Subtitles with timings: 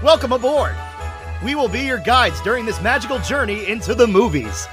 [0.00, 0.76] Welcome aboard!
[1.42, 4.68] We will be your guides during this magical journey into the movies.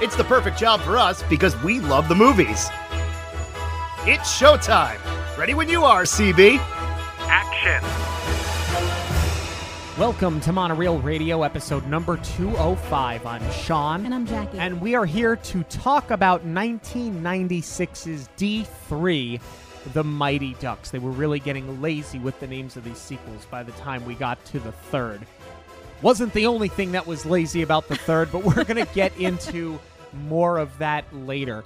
[0.00, 2.70] It's the perfect job for us because we love the movies.
[4.06, 4.98] It's showtime!
[5.36, 6.56] Ready when you are, CB!
[7.28, 7.82] Action!
[9.98, 13.26] Welcome to Monorail Radio, episode number 205.
[13.26, 14.06] I'm Sean.
[14.06, 14.56] And I'm Jackie.
[14.58, 19.38] And we are here to talk about 1996's D3,
[19.92, 20.90] The Mighty Ducks.
[20.90, 24.14] They were really getting lazy with the names of these sequels by the time we
[24.14, 25.20] got to the third.
[26.02, 29.16] Wasn't the only thing that was lazy about the third, but we're going to get
[29.18, 29.78] into
[30.12, 31.64] more of that later.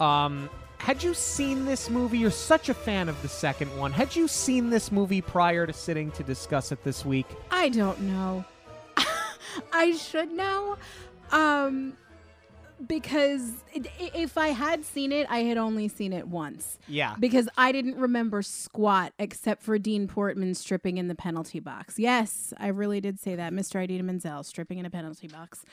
[0.00, 0.48] Um,
[0.78, 2.18] had you seen this movie?
[2.18, 3.92] You're such a fan of the second one.
[3.92, 7.26] Had you seen this movie prior to sitting to discuss it this week?
[7.52, 8.44] I don't know.
[9.72, 10.76] I should know.
[11.30, 11.96] Um
[12.86, 16.78] because it, if I had seen it, I had only seen it once.
[16.88, 17.14] Yeah.
[17.18, 21.98] Because I didn't remember squat except for Dean Portman stripping in the penalty box.
[21.98, 23.52] Yes, I really did say that.
[23.52, 23.82] Mr.
[23.82, 25.64] Idina Menzel stripping in a penalty box.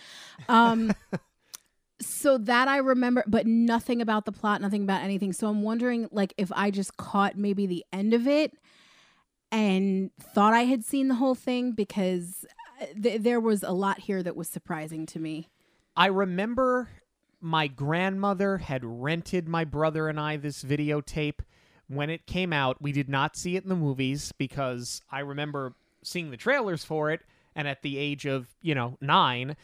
[0.47, 0.93] Um
[2.01, 5.33] so that I remember, but nothing about the plot, nothing about anything.
[5.33, 8.53] So I'm wondering, like, if I just caught maybe the end of it
[9.51, 12.45] and thought I had seen the whole thing because
[12.81, 15.49] uh, th- there was a lot here that was surprising to me.
[15.95, 16.89] I remember
[17.41, 21.39] my grandmother had rented my brother and I this videotape
[21.87, 22.81] when it came out.
[22.81, 25.73] We did not see it in the movies because I remember
[26.03, 27.21] seeing the trailers for it
[27.55, 29.55] and at the age of, you know, 9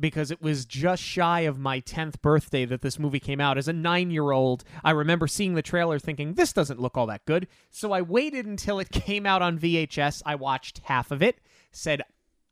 [0.00, 3.58] because it was just shy of my 10th birthday that this movie came out.
[3.58, 7.48] As a 9-year-old, I remember seeing the trailer thinking this doesn't look all that good.
[7.70, 10.22] So I waited until it came out on VHS.
[10.24, 11.40] I watched half of it,
[11.72, 12.02] said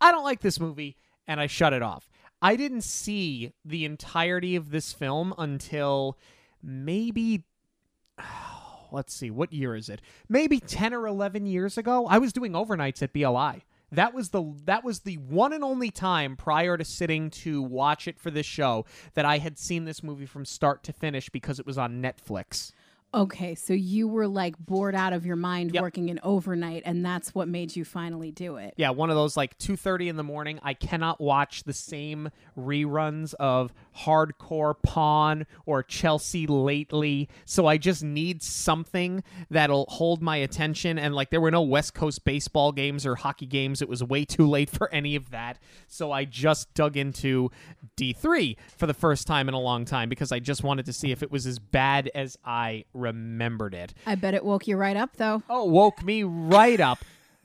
[0.00, 2.10] I don't like this movie, and I shut it off.
[2.46, 6.16] I didn't see the entirety of this film until
[6.62, 7.42] maybe
[8.92, 10.00] let's see, what year is it?
[10.28, 12.06] Maybe 10 or 11 years ago.
[12.06, 13.64] I was doing overnights at BLI.
[13.90, 18.06] That was the that was the one and only time prior to sitting to watch
[18.06, 18.84] it for this show
[19.14, 22.70] that I had seen this movie from start to finish because it was on Netflix.
[23.16, 25.82] Okay, so you were like bored out of your mind Yep.
[25.82, 28.74] working an overnight, and that's what made you finally do it.
[28.76, 30.60] Yeah, one of those like 2:30 in the morning.
[30.62, 32.28] I cannot watch the same
[32.58, 37.30] reruns of Hardcore Pawn or Chelsea lately.
[37.46, 41.94] So I just need something that'll hold my attention and like there were no West
[41.94, 43.80] Coast baseball games or hockey games.
[43.80, 45.58] It was way too late for any of that.
[45.88, 47.50] So I just dug into
[47.96, 51.12] D3 for the first time in a long time because I just wanted to see
[51.12, 53.94] if it was as bad as I remembered it.
[54.04, 55.42] I bet it woke you right up, though.
[55.48, 56.98] Oh, woke me right up.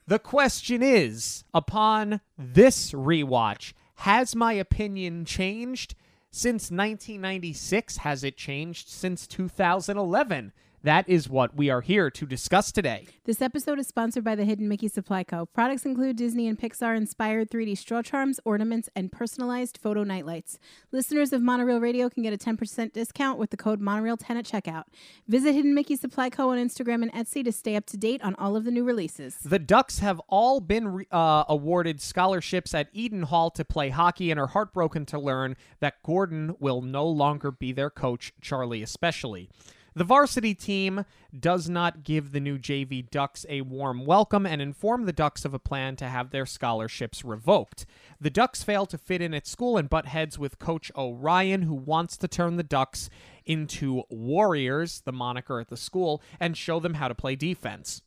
[0.07, 5.95] The question is upon this rewatch, has my opinion changed
[6.31, 7.97] since 1996?
[7.97, 10.51] Has it changed since 2011?
[10.83, 13.07] That is what we are here to discuss today.
[13.25, 15.45] This episode is sponsored by the Hidden Mickey Supply Co.
[15.45, 20.57] Products include Disney and Pixar inspired 3D straw charms, ornaments, and personalized photo nightlights.
[20.91, 24.85] Listeners of Monorail Radio can get a 10% discount with the code Monorail10 at checkout.
[25.27, 26.49] Visit Hidden Mickey Supply Co.
[26.49, 29.35] on Instagram and Etsy to stay up to date on all of the new releases.
[29.35, 34.31] The Ducks have all been re- uh, awarded scholarships at Eden Hall to play hockey
[34.31, 39.47] and are heartbroken to learn that Gordon will no longer be their coach, Charlie especially.
[39.93, 41.03] The varsity team
[41.37, 45.53] does not give the new JV Ducks a warm welcome and inform the Ducks of
[45.53, 47.85] a plan to have their scholarships revoked.
[48.19, 51.75] The Ducks fail to fit in at school and butt heads with Coach Orion, who
[51.75, 53.09] wants to turn the Ducks
[53.45, 58.01] into Warriors, the moniker at the school, and show them how to play defense.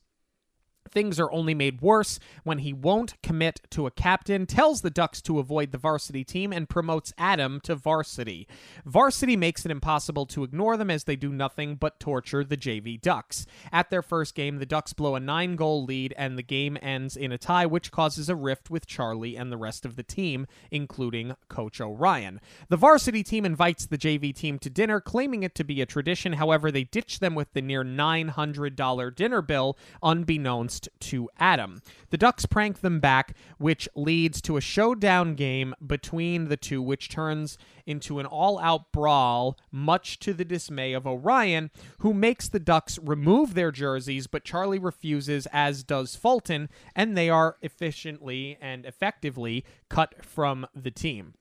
[0.89, 5.21] Things are only made worse when he won't commit to a captain, tells the Ducks
[5.23, 8.47] to avoid the varsity team, and promotes Adam to varsity.
[8.85, 13.01] Varsity makes it impossible to ignore them as they do nothing but torture the JV
[13.01, 13.45] Ducks.
[13.71, 17.17] At their first game, the Ducks blow a nine goal lead, and the game ends
[17.17, 20.47] in a tie, which causes a rift with Charlie and the rest of the team,
[20.71, 22.39] including Coach Orion.
[22.69, 26.33] The varsity team invites the JV team to dinner, claiming it to be a tradition.
[26.33, 31.81] However, they ditch them with the near $900 dinner bill, unbeknownst to Adam.
[32.09, 37.09] The Ducks prank them back, which leads to a showdown game between the two, which
[37.09, 42.59] turns into an all out brawl, much to the dismay of Orion, who makes the
[42.59, 48.85] Ducks remove their jerseys, but Charlie refuses, as does Fulton, and they are efficiently and
[48.85, 51.33] effectively cut from the team.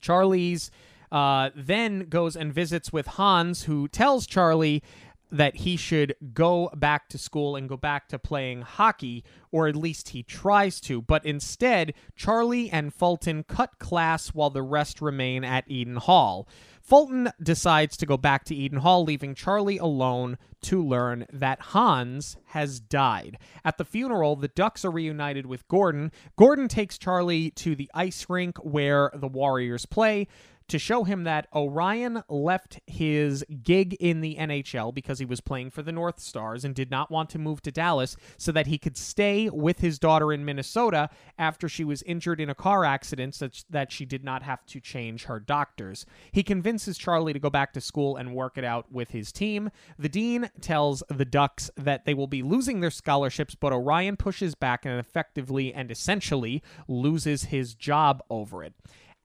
[0.00, 0.70] Charlie's
[1.10, 4.82] uh, then goes and visits with Hans, who tells Charlie
[5.30, 9.76] that he should go back to school and go back to playing hockey, or at
[9.76, 11.02] least he tries to.
[11.02, 16.48] But instead, Charlie and Fulton cut class while the rest remain at Eden Hall.
[16.80, 22.38] Fulton decides to go back to Eden Hall, leaving Charlie alone to learn that Hans
[22.46, 23.36] has died.
[23.62, 26.10] At the funeral, the Ducks are reunited with Gordon.
[26.36, 30.28] Gordon takes Charlie to the ice rink where the Warriors play
[30.68, 35.70] to show him that Orion left his gig in the NHL because he was playing
[35.70, 38.78] for the North Stars and did not want to move to Dallas so that he
[38.78, 43.34] could stay with his daughter in Minnesota after she was injured in a car accident
[43.34, 46.04] such that she did not have to change her doctors.
[46.32, 49.70] He convinces Charlie to go back to school and work it out with his team.
[49.98, 54.54] The dean tells the Ducks that they will be losing their scholarships, but Orion pushes
[54.54, 58.74] back and effectively and essentially loses his job over it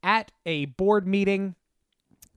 [0.03, 1.55] at a board meeting.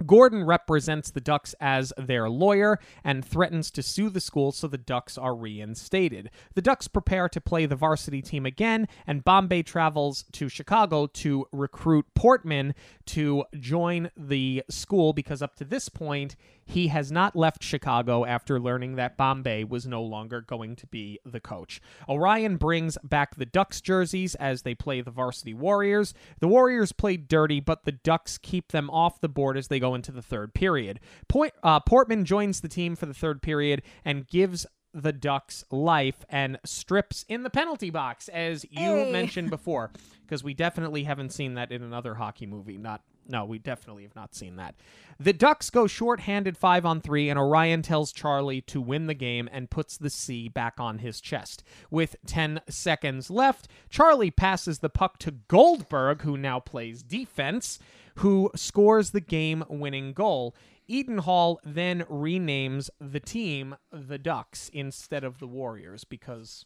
[0.04, 4.76] Gordon represents the Ducks as their lawyer and threatens to sue the school so the
[4.76, 6.30] Ducks are reinstated.
[6.54, 11.46] The Ducks prepare to play the varsity team again, and Bombay travels to Chicago to
[11.50, 12.74] recruit Portman
[13.06, 18.58] to join the school because up to this point, he has not left Chicago after
[18.58, 21.80] learning that Bombay was no longer going to be the coach.
[22.08, 26.12] Orion brings back the Ducks jerseys as they play the varsity Warriors.
[26.40, 29.85] The Warriors play dirty, but the Ducks keep them off the board as they go
[29.94, 31.00] into the third period.
[31.28, 36.24] Point, uh, Portman joins the team for the third period and gives the Ducks life
[36.30, 39.12] and strips in the penalty box, as you Hey.
[39.12, 39.90] mentioned before,
[40.22, 42.78] because we definitely haven't seen that in another hockey movie.
[42.78, 44.74] Not, no, we definitely have not seen that.
[45.20, 49.50] The Ducks go short-handed five on three, and Orion tells Charlie to win the game
[49.52, 51.62] and puts the C back on his chest.
[51.90, 57.78] With 10 seconds left, Charlie passes the puck to Goldberg, who now plays defense,
[58.16, 60.54] who scores the game-winning goal.
[60.88, 66.64] Eden Hall then renames the team the Ducks instead of the Warriors because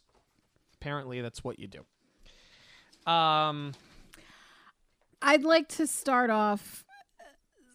[0.75, 3.11] apparently that's what you do.
[3.11, 3.73] Um,
[5.21, 6.85] I'd like to start off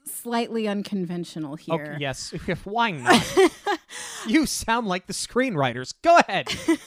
[0.04, 1.74] slightly unconventional here.
[1.74, 2.30] okay, yes,
[2.64, 3.22] why not?
[4.26, 5.94] you sound like the screenwriters.
[6.02, 6.48] Go ahead.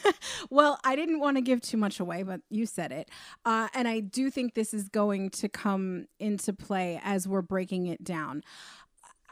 [0.49, 3.09] Well, I didn't want to give too much away, but you said it.
[3.45, 7.87] Uh, and I do think this is going to come into play as we're breaking
[7.87, 8.43] it down.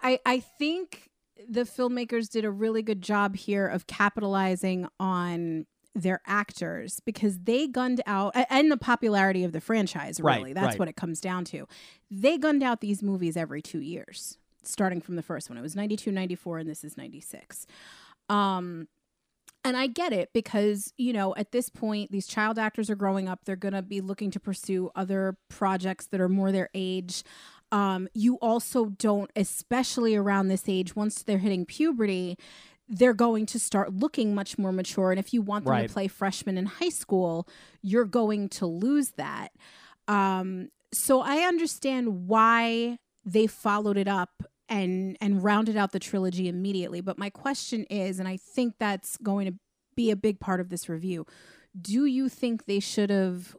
[0.01, 1.09] I, I think
[1.48, 5.65] the filmmakers did a really good job here of capitalizing on
[5.95, 10.68] their actors because they gunned out and the popularity of the franchise Right, really that's
[10.68, 10.80] right.
[10.80, 11.68] what it comes down to
[12.12, 14.38] they gunned out these movies every two years
[14.68, 17.66] starting from the first one it was 92 94 and this is 96
[18.30, 18.88] um
[19.64, 23.28] and I get it because, you know, at this point, these child actors are growing
[23.28, 23.44] up.
[23.44, 27.24] They're going to be looking to pursue other projects that are more their age.
[27.74, 32.38] Um, you also don't, especially around this age, once they're hitting puberty,
[32.88, 35.12] they're going to start looking much more mature.
[35.12, 35.88] And if you want them Right.
[35.90, 37.46] to play freshmen in high school,
[37.81, 39.50] you're going to lose that.
[40.08, 46.48] Um, so I understand why they followed it up and and rounded out the trilogy
[46.48, 47.02] immediately.
[47.02, 49.54] But my question is, and I think that's going to
[49.96, 51.25] be a big part of this review,
[51.80, 53.56] do you think they should have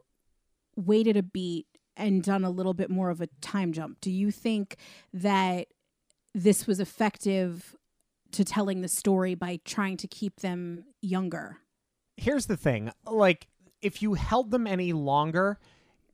[0.75, 1.67] waited a beat
[1.97, 3.99] and done a little bit more of a time jump?
[4.01, 4.77] Do you think
[5.13, 5.67] that
[6.33, 7.75] this was effective
[8.31, 11.57] to telling the story by trying to keep them younger?
[12.15, 13.47] Here's the thing like,
[13.81, 15.57] if you held them any longer,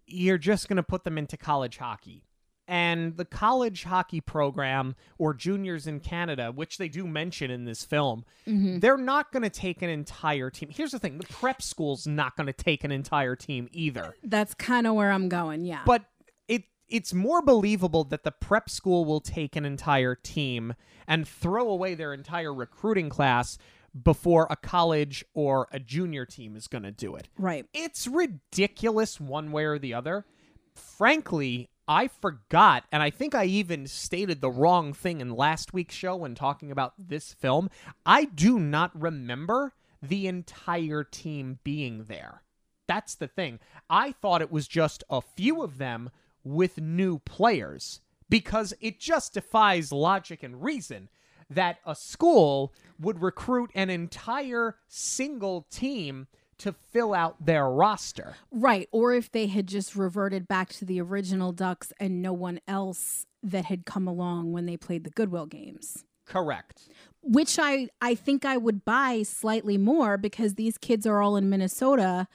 [0.08, 2.25] you're just going to put them into college hockey.
[2.68, 7.84] And the college hockey program or juniors in Canada, which they do mention in this
[7.84, 8.80] film, mm-hmm.
[8.80, 10.70] they're not going to take an entire team.
[10.72, 14.16] Here's the thing the prep school's not going to take an entire team either.
[14.24, 15.66] That's kind of where I'm going.
[15.66, 15.82] Yeah.
[15.86, 16.06] But
[16.48, 20.74] it it's more believable that the prep school will take an entire team
[21.08, 23.60] and throw away their entire recruiting class
[24.04, 27.30] before a college or a junior team is going to do it.
[27.38, 27.66] right.
[27.74, 30.26] It's ridiculous one way or the other.
[30.74, 35.94] Frankly, I forgot, and I think I even stated the wrong thing in last week's
[35.94, 37.70] show when talking about this film.
[38.06, 42.42] I do not remember the entire team being there.
[42.88, 43.60] That's the thing.
[43.90, 46.10] I thought it was just a few of them
[46.44, 51.10] with new players because it just defies logic and reason
[51.50, 56.28] that a school would recruit an entire single team
[56.60, 58.36] to fill out their roster.
[58.52, 58.88] Right.
[58.92, 63.26] Or if they had just reverted back to the original Ducks and no one else
[63.44, 66.06] that had come along when they played the Goodwill games.
[66.26, 66.90] Correct.
[67.22, 71.50] Which I, I think I would buy slightly more because these kids are all in
[71.50, 72.28] Minnesota,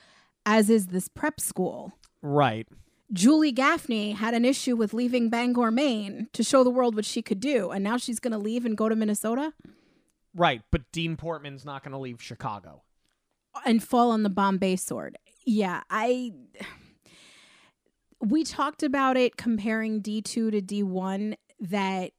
[0.46, 1.92] as is this prep school.
[2.22, 2.68] Right.
[3.12, 7.22] Julie Gaffney had an issue with leaving Bangor, Maine to show the world what she
[7.22, 7.70] could do.
[7.70, 9.52] And now she's going to leave and go to Minnesota?
[10.32, 12.82] Right, but Dean Portman's not going to leave Chicago.
[13.64, 15.18] And fall on the Bombay sword.
[15.44, 16.32] Yeah, I.
[18.22, 22.12] We talked about it comparing D2 to D1 that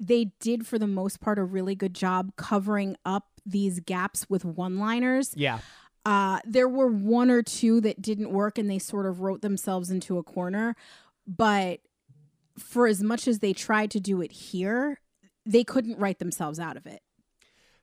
[0.00, 4.44] they did, for the most part, a really good job covering up these gaps with
[4.44, 5.34] one liners.
[5.36, 5.58] Yeah.
[6.06, 9.90] Uh, there were one or two that didn't work and they sort of wrote themselves
[9.90, 10.76] into a corner.
[11.26, 11.80] But
[12.58, 15.00] for as much as they tried to do it here,
[15.46, 17.02] they couldn't write themselves out of it.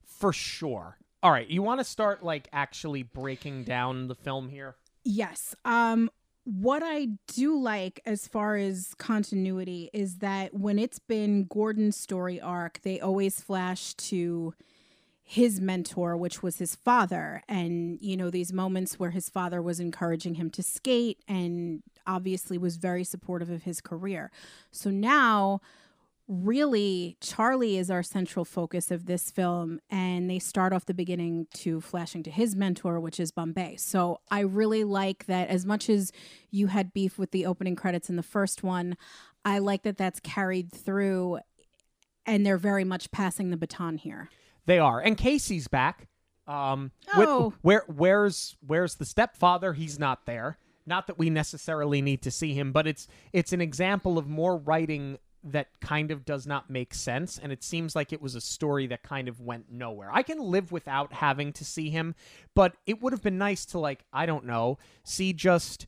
[0.04, 0.98] For sure.
[1.24, 4.76] All right, you want to start like actually breaking down the film here?
[5.04, 5.56] Yes.
[5.66, 6.10] Um
[6.44, 12.42] what I do like as far as continuity is that when it's been Gordon's story
[12.42, 14.56] arc, they always flash to
[15.22, 17.44] his mentor, which was his father.
[17.48, 22.58] And, you know, these moments where his father was encouraging him to skate and obviously
[22.58, 24.32] was very supportive of his career.
[24.72, 25.62] So now,
[26.32, 29.80] really, Charlie is our central focus of this film.
[29.90, 33.76] And they start off the beginning to flashing to his mentor, which is Bombay.
[33.76, 36.12] So I really like that as much as
[36.50, 38.96] you had beef with the opening credits in the first one,
[39.44, 41.40] I like that that's carried through
[42.26, 44.30] and they're very much passing the baton here.
[44.68, 46.08] They are, and Casey's back.
[46.48, 47.54] Um, with- Oh.
[47.62, 49.74] where where's where's the stepfather?
[49.74, 50.58] He's not there.
[50.86, 54.56] Not that we necessarily need to see him, but it's it's an example of more
[54.58, 58.42] writing that kind of does not make sense, and it seems like it was a
[58.42, 60.10] story that kind of went nowhere.
[60.12, 62.16] I can live without having to see him,
[62.56, 65.88] but it would have been nice to like I don't know see just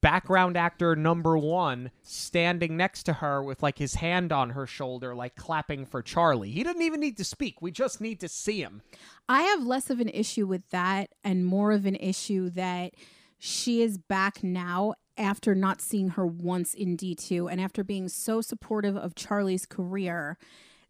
[0.00, 5.14] background actor number one standing next to her with like his hand on her shoulder
[5.14, 6.50] like clapping for charlie.
[6.50, 7.60] He doesn't even need to speak.
[7.60, 8.82] We just need to see him.
[9.28, 12.94] I have less of an issue with that and more of an issue that
[13.38, 18.40] she is back now after not seeing her once in D2 and after being so
[18.40, 20.38] supportive of Charlie's career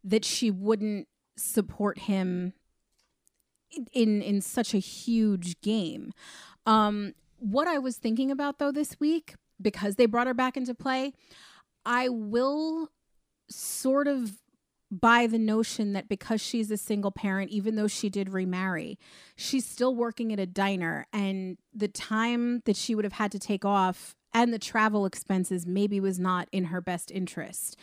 [0.05, 2.53] that she wouldn't support him
[3.93, 6.13] in in such a huge game.
[6.67, 10.75] Um what I was thinking about though this week because they brought her back into
[10.75, 11.13] play,
[11.85, 12.89] I will
[13.49, 14.42] sort of
[14.93, 18.99] by the notion that because she's a single parent, even though she did remarry,
[19.35, 21.07] she's still working at a diner.
[21.15, 25.67] And the time that she would have had to take off and the travel expenses
[25.67, 27.77] maybe was not in her best interest.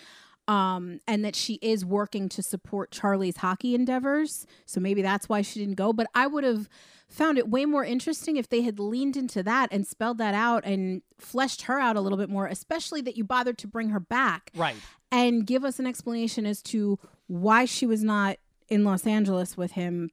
[0.49, 4.47] Um, and that she is working to support Charlie's hockey endeavors.
[4.65, 5.93] So maybe that's why she didn't go.
[5.93, 6.67] But I would have
[7.07, 10.65] found it way more interesting if they had leaned into that and spelled that out
[10.65, 13.99] and fleshed her out a little bit more, especially that you bothered to bring her
[13.99, 14.75] back right
[15.11, 18.37] and give us an explanation as to why she was not
[18.69, 20.11] in Los Angeles with him,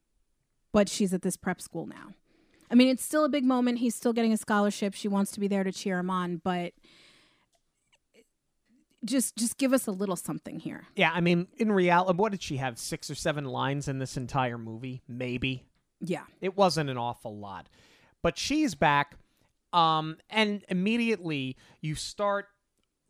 [0.71, 2.13] but she's at this prep school now.
[2.69, 3.79] I mean, it's still a big moment.
[3.79, 4.93] He's still getting a scholarship.
[4.93, 6.73] She wants to be there to cheer him on, but
[9.05, 10.85] just just give us a little something here.
[10.95, 12.77] Yeah, I mean, in reality, what did she have?
[12.77, 15.01] Six or seven lines in this entire movie?
[15.07, 15.65] Maybe.
[15.99, 16.23] Yeah.
[16.41, 17.67] It wasn't an awful lot.
[18.21, 19.15] But she's back.
[19.73, 22.47] Um, and immediately you start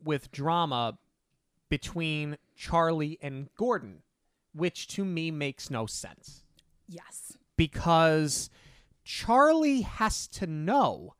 [0.02, 0.98] with drama
[1.68, 4.02] between Charlie and Gordon,
[4.52, 6.44] which to me makes no sense.
[6.86, 7.36] Yes.
[7.56, 8.50] Because
[9.04, 11.14] Charlie has to know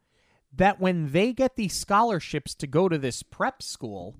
[0.52, 4.16] that when they get these scholarships to go to this prep school,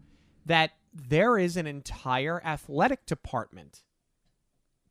[0.49, 3.83] that there is an entire athletic department.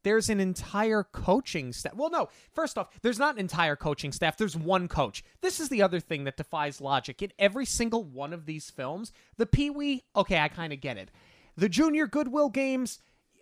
[0.04, 1.94] There's an entire coaching staff.
[1.96, 4.38] Well, no, first off, there's not an entire coaching staff.
[4.38, 5.24] There's one coach.
[5.42, 7.22] This is the other thing that defies logic.
[7.22, 10.98] In every single one of these films, the Pee Wee, okay, I kind of get
[10.98, 11.12] it.
[11.58, 13.00] The Junior Goodwill Games,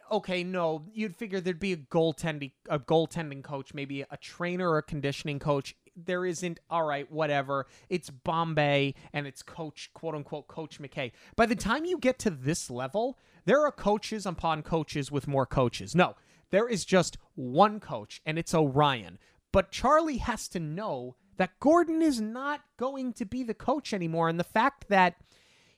[0.09, 4.77] okay, no, you'd figure there'd be a goaltending a goaltending coach, maybe a trainer or
[4.77, 5.75] a conditioning coach.
[5.95, 6.59] There isn't.
[6.69, 7.67] All right, whatever.
[7.89, 11.11] It's Bombay and it's coach quote unquote coach McKay.
[11.35, 15.45] By the time you get to this level, there are coaches upon coaches with more
[15.45, 15.95] coaches.
[15.95, 16.15] No,
[16.51, 19.17] there is just one coach and it's Orion.
[19.51, 24.29] But Charlie has to know that Gordon is not going to be the coach anymore
[24.29, 25.15] and the fact that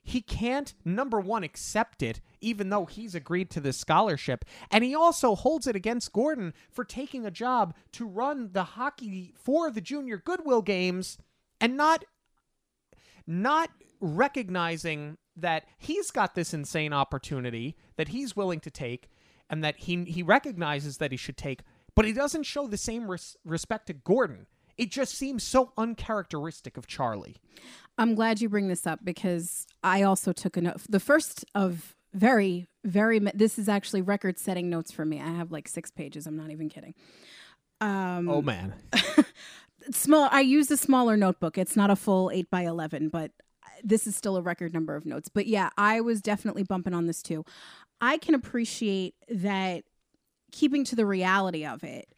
[0.08, 4.44] he can't number one accept it even though he's agreed to this scholarship.
[4.70, 9.34] And he also holds it against gordon for taking a job to run the hockey
[9.36, 11.18] for the junior goodwill games
[11.60, 12.04] and not
[13.26, 19.10] not recognizing that he's got this insane opportunity that he's willing to take
[19.50, 21.60] and that he he recognizes that he should take
[21.94, 24.46] but he doesn't show the same res- respect to gordon.
[24.78, 27.36] It just seems so uncharacteristic of charlie
[27.98, 30.80] I'm glad you bring this up because I also took a note.
[30.88, 35.20] The first of very, very, this is actually record setting notes for me.
[35.20, 36.26] I have like six pages.
[36.26, 36.94] I'm not even kidding.
[37.80, 38.74] Um, oh man
[39.92, 43.30] small i used a smaller notebook it's not a full 8 by 11 but
[43.84, 47.06] this is still a record number of notes but yeah i was definitely bumping on
[47.06, 47.44] this too
[48.00, 49.84] i can appreciate that
[50.52, 52.08] keeping to the reality of it,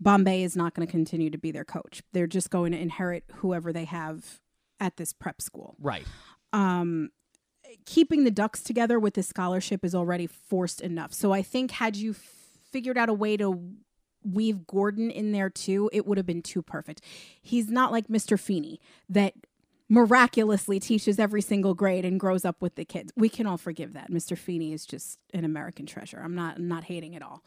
[0.00, 2.02] Bombay is not going to continue to be their coach.
[2.12, 4.40] They're just going to inherit whoever they have
[4.80, 5.76] at this prep school.
[5.80, 6.06] Right.
[6.52, 7.10] Um,
[7.84, 11.12] keeping the Ducks together with the scholarship is already forced enough.
[11.12, 12.18] So I think had you f-
[12.70, 13.74] figured out a way to
[14.22, 17.00] weave Gordon in there too, it would have been too perfect.
[17.40, 18.38] He's not like Mr.
[18.38, 19.34] Feeney that
[19.88, 23.12] miraculously teaches every single grade and grows up with the kids.
[23.16, 24.10] We can all forgive that.
[24.10, 24.36] Mr.
[24.36, 26.20] Feeney is just an American treasure.
[26.22, 27.44] I'm not I'm not hating at all.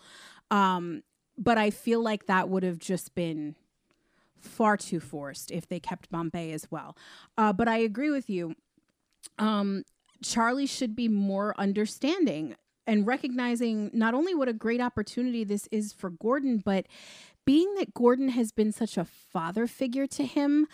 [0.49, 1.03] Um,
[1.37, 3.55] but I feel like that would have just been
[4.41, 6.95] far too forced if they kept Bombay as well.
[7.37, 8.55] Uh, but I agree with you.
[9.37, 9.83] Um,
[10.23, 12.55] Charlie should be more understanding
[12.85, 16.87] and recognizing not only what a great opportunity this is for Gordon, but
[17.45, 20.67] being that Gordon has been such a father figure to him,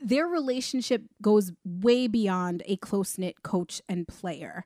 [0.00, 4.64] their relationship goes way beyond a close knit coach and player,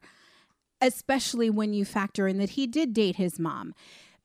[0.81, 3.75] especially when you factor in that he did date his mom.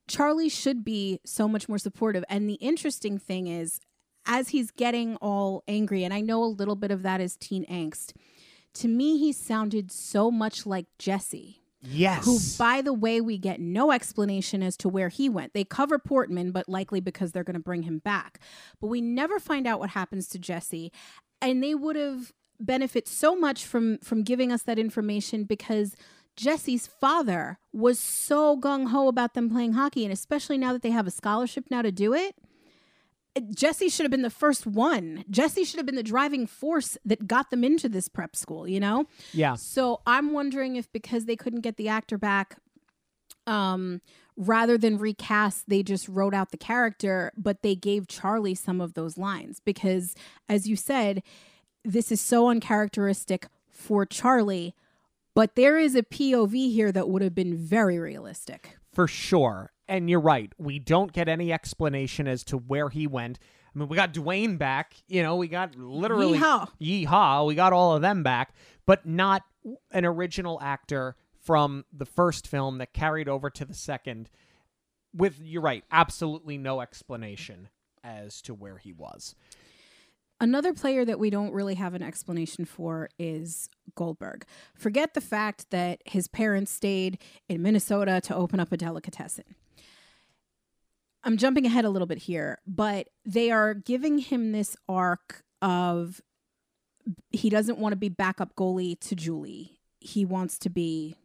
[0.08, 2.24] Charlie should be so much more supportive.
[2.30, 3.80] And the interesting thing is,
[4.28, 7.66] as he's getting all angry, and I know a little bit of that is teen
[7.66, 8.14] angst,
[8.76, 11.62] to me, he sounded so much like Jesse.
[11.82, 12.26] Yes.
[12.26, 15.54] Who, by the way, we get no explanation as to where he went.
[15.54, 18.40] They cover Portman, but likely because they're going to bring him back.
[18.82, 20.92] But we never find out what happens to Jesse.
[21.42, 25.96] And they would have benefit so much from from giving us that information because
[26.36, 30.92] Jesse's father was so gung ho about them playing hockey, and especially now that they
[30.92, 32.36] have a scholarship now to do it.
[33.40, 35.24] Jesse should have been the first one.
[35.30, 38.80] Jesse should have been the driving force that got them into this prep school, you
[38.80, 39.06] know?
[39.34, 39.56] Yeah.
[39.56, 42.58] So I'm wondering if because they couldn't get the actor back,
[43.46, 44.02] um,
[44.36, 48.94] rather than recast, they just wrote out the character, but they gave Charlie some of
[48.94, 50.16] those lines because,
[50.48, 51.24] as you said,
[51.84, 54.76] this is so uncharacteristic for Charlie.
[55.34, 58.78] But there is a POV here that would have been very realistic.
[58.92, 59.72] For sure.
[59.88, 60.52] And you're right.
[60.58, 63.40] We don't get any explanation as to where he went.
[63.74, 64.96] I mean, we got Dwayne back.
[65.08, 66.70] You know, we got literally Yeehaw.
[66.82, 67.48] yeehaw.
[67.48, 68.54] We got all of them back,
[68.86, 69.44] but not
[69.92, 74.30] an original actor from the first film that carried over to the second.
[75.16, 77.70] With you're right, absolutely no explanation
[78.04, 79.36] as to where he was.
[80.40, 84.46] Another player that we don't really have an explanation for is Goldberg.
[84.76, 87.18] Forget the fact that his parents stayed
[87.50, 89.56] in Minnesota to open up a delicatessen.
[91.24, 96.22] I'm jumping ahead a little bit here, but they are giving him this arc of
[97.32, 99.80] he doesn't want to be backup goalie to Julie.
[100.00, 101.16] He wants to be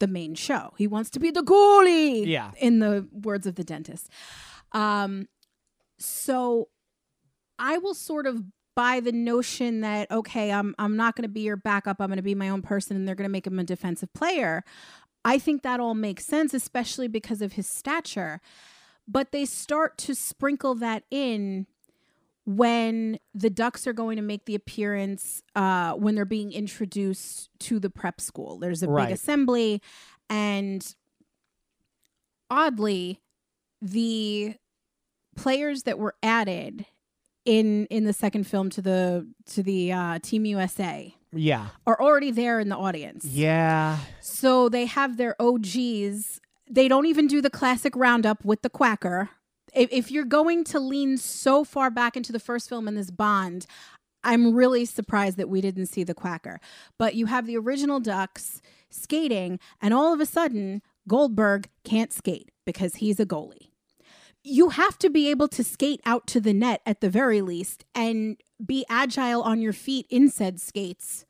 [0.00, 0.72] the main show.
[0.76, 2.26] He wants to be the goalie.
[2.26, 2.50] Yeah.
[2.58, 4.08] In the words of the dentist.
[4.72, 5.28] Um,
[5.98, 6.68] so
[7.58, 8.42] I will sort of
[8.74, 12.00] buy the notion that okay, I'm I'm not going to be your backup.
[12.00, 14.12] I'm going to be my own person, and they're going to make him a defensive
[14.12, 14.64] player.
[15.24, 18.40] I think that all makes sense, especially because of his stature.
[19.08, 21.66] But they start to sprinkle that in
[22.44, 27.78] when the Ducks are going to make the appearance uh, when they're being introduced to
[27.78, 28.58] the prep school.
[28.58, 29.06] There's a Right.
[29.08, 29.80] big assembly,
[30.30, 30.94] and
[32.50, 33.20] oddly,
[33.80, 34.54] the
[35.36, 36.86] players that were added
[37.44, 41.68] in in the second film to the to the uh, Team USA Yeah.
[41.86, 43.24] are already there in the audience.
[43.24, 43.98] Yeah.
[44.20, 46.40] So they have their OGs.
[46.72, 49.28] They don't even do the classic roundup with the quacker.
[49.74, 53.10] If, if you're going to lean so far back into the first film in this
[53.10, 53.66] Bond,
[54.24, 56.60] I'm really surprised that we didn't see the quacker.
[56.98, 62.50] But you have the original Ducks skating, and all of a sudden, Goldberg can't skate
[62.64, 63.68] because he's a goalie.
[64.42, 67.84] You have to be able to skate out to the net at the very least
[67.94, 71.26] and be agile on your feet in said skates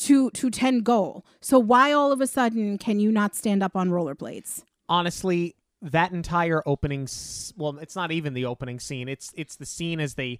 [0.00, 1.24] to to 10 goal.
[1.40, 4.62] So why all of a sudden can you not stand up on rollerblades?
[4.90, 7.08] honestly that entire opening
[7.56, 9.08] well it's not even the opening scene.
[9.08, 10.38] It's it's the scene as they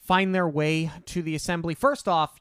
[0.00, 1.74] find their way to the assembly.
[1.74, 2.40] First off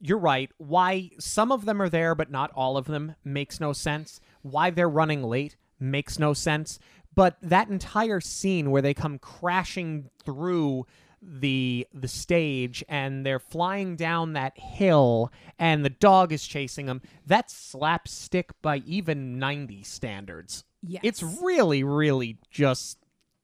[0.00, 0.50] you're right.
[0.58, 4.20] Why some of them are there but not all of them makes no sense.
[4.42, 6.78] Why they're running late makes no sense.
[7.14, 10.86] But that entire scene where they come crashing through
[11.22, 17.02] the the stage and they're flying down that hill and the dog is chasing them
[17.26, 21.00] that's slapstick by even 90 standards Yes.
[21.04, 22.98] it's really really just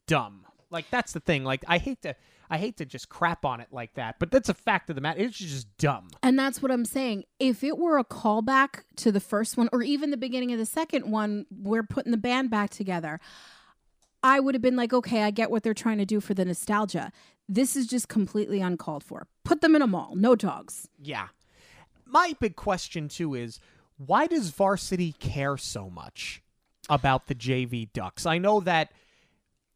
[0.06, 2.14] dumb like that's the thing like i hate to
[2.48, 5.02] i hate to just crap on it like that but that's a fact of the
[5.02, 7.24] matter it's just dumb And that's what I'm saying.
[7.40, 10.66] If it were a callback to the first one or even the beginning of the
[10.66, 13.18] second one, we're putting the band back together.
[14.22, 16.44] I would have been like, okay, I get what they're trying to do for the
[16.46, 17.12] nostalgia.
[17.48, 19.26] This is just completely uncalled for.
[19.44, 20.88] Put them in a mall, no dogs.
[21.00, 21.28] yeah
[22.06, 23.58] my big question too is
[23.96, 26.42] why does varsity care so much
[26.90, 28.26] about the JV Ducks.
[28.26, 28.92] I know that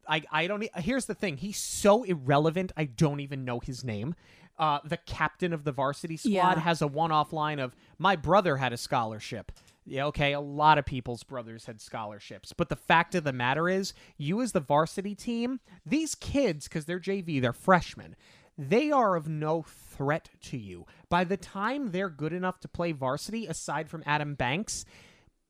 [0.07, 1.37] I I don't here's the thing.
[1.37, 2.71] He's so irrelevant.
[2.77, 4.15] I don't even know his name.
[4.57, 6.59] Uh, the captain of the varsity squad Yeah.
[6.59, 9.51] has a one-off line of my brother had a scholarship.
[9.85, 12.53] Yeah, okay, a lot of people's brothers had scholarships.
[12.53, 16.85] But the fact of the matter is, you as the varsity team, these kids, because
[16.85, 18.15] they're JV, they're freshmen,
[18.57, 20.85] they are of no threat to you.
[21.09, 24.85] By the time they're good enough to play varsity, aside from Adam Banks,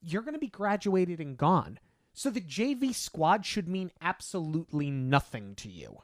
[0.02, 1.80] you're going to be graduated and gone.
[2.14, 6.00] So the JV squad should mean absolutely nothing to you.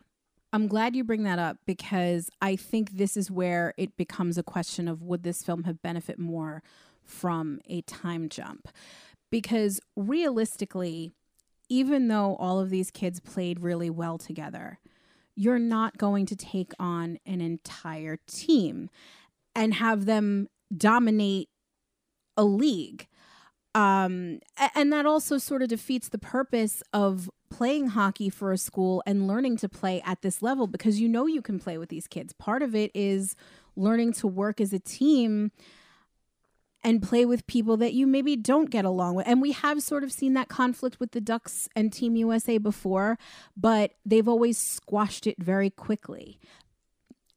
[0.52, 4.44] I'm glad you bring that up because I think this is where it becomes a
[4.44, 6.64] question of would this film have benefit more
[7.06, 8.68] from a time jump?
[9.32, 11.14] Because realistically,
[11.70, 14.80] even though all of these kids played really well together,
[15.36, 18.90] you're not going to take on an entire team
[19.56, 21.50] and have them dominate
[22.38, 23.08] a league.
[23.74, 24.40] Um,
[24.74, 29.28] and that also sort of defeats the purpose of playing hockey for a school and
[29.28, 32.34] learning to play at this level because you know you can play with these kids.
[32.34, 33.36] Part of it is
[33.76, 35.52] learning to work as a team
[36.86, 39.28] and play with people that you maybe don't get along with.
[39.28, 43.18] And we have sort of seen that conflict with the Ducks and Team USA before,
[43.58, 46.40] but they've always squashed it very quickly.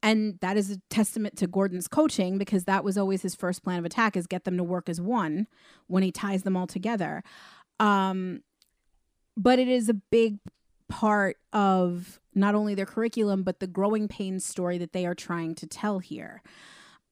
[0.03, 3.79] And that is a testament to Gordon's coaching because that was always his first plan
[3.79, 5.47] of attack is get them to work as one
[5.87, 7.25] when he ties them all together.
[7.81, 8.43] Um,
[9.35, 10.41] but it is a big
[10.91, 15.55] part of not only their curriculum but the growing pains story that they are trying
[15.55, 16.43] to tell here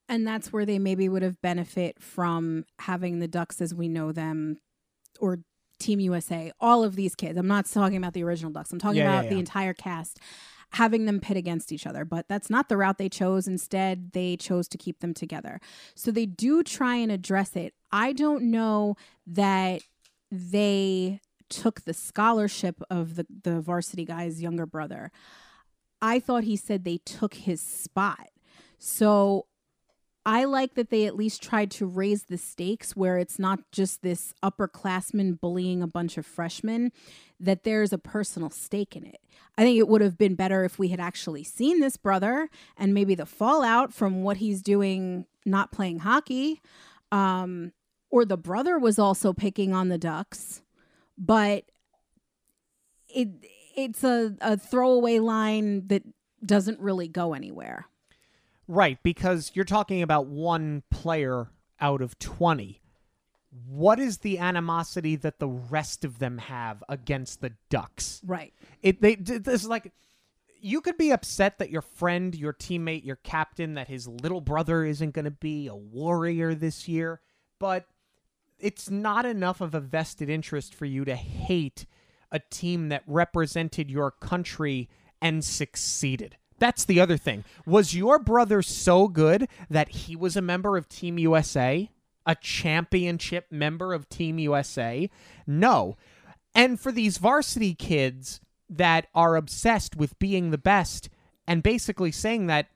[0.09, 4.13] and that's where they maybe would have benefit from having the ducks as we know
[4.13, 4.59] them
[5.21, 5.39] or
[5.79, 7.37] team usa all of these kids.
[7.39, 8.73] I'm not talking about the original ducks.
[8.73, 10.19] I'm talking Yeah, yeah, about the entire cast
[10.73, 12.05] having them pit against each other.
[12.05, 13.47] But that's not the route they chose.
[13.47, 15.61] Instead they chose to keep them together.
[15.95, 17.75] So they do try and address it.
[17.93, 19.83] I don't know that
[20.31, 25.13] they took the scholarship of the, the varsity guy's younger brother.
[26.03, 28.29] I thought he said they took his spot.
[28.79, 29.47] So
[30.27, 34.03] I like that they at least tried to raise the stakes where it's not just
[34.03, 36.91] this upperclassman bullying a bunch of freshmen,
[37.39, 39.21] that there's a personal stake in it.
[39.57, 42.93] I think it would have been better if we had actually seen this brother and
[42.93, 46.61] maybe the fallout from what he's doing not playing hockey.
[47.13, 47.73] Um,
[48.11, 50.61] or the brother was also picking on the Ducks,
[51.17, 51.65] but
[53.09, 53.29] it
[53.77, 56.03] it's a, a throwaway line that
[56.45, 57.87] doesn't really go anywhere.
[58.69, 61.49] Right, because you're talking about one player
[61.81, 62.81] out of 20.
[63.69, 68.21] What is the animosity that the rest of them have against the Ducks?
[68.25, 68.53] Right.
[68.83, 69.93] It they this is like
[70.61, 74.85] you could be upset that your friend, your teammate, your captain that his little brother
[74.85, 77.21] isn't going to be a warrior this year,
[77.59, 77.87] but
[78.59, 81.87] it's not enough of a vested interest for you to hate
[82.33, 84.89] a team that represented your country
[85.23, 86.37] and succeeded.
[86.59, 87.45] That's the other thing.
[87.67, 91.91] Was your brother so good that he was a member of Team USA?
[92.25, 95.11] A championship member of Team USA?
[95.47, 95.97] No.
[96.55, 101.09] And for these varsity kids that are obsessed with being the best
[101.47, 102.69] and basically saying that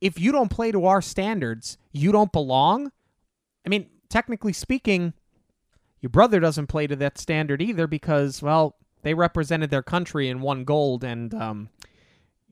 [0.00, 2.92] if you don't play to our standards, you don't belong.
[3.64, 5.14] I mean, technically speaking,
[6.00, 10.42] your brother doesn't play to that standard either because, well, they represented their country and
[10.42, 11.68] won gold, and um,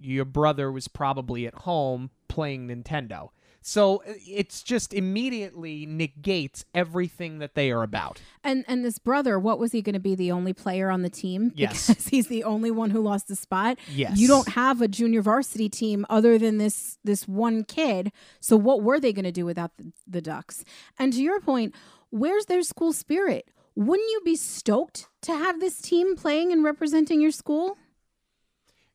[0.00, 3.30] your brother was probably at home playing Nintendo.
[3.62, 8.20] So it's just immediately negates everything that they are about.
[8.42, 11.10] And and this brother, what was he going to be the only player on the
[11.10, 11.52] team?
[11.54, 11.88] Yes.
[11.90, 13.78] Because he's the only one who lost the spot.
[13.88, 14.18] Yes.
[14.18, 18.12] You don't have a junior varsity team other than this this one kid.
[18.40, 20.64] So what were they going to do without the, the Ducks?
[20.98, 21.74] And to your point,
[22.10, 23.50] where's their school spirit?
[23.74, 27.76] Wouldn't you be stoked to have this team playing and representing your school?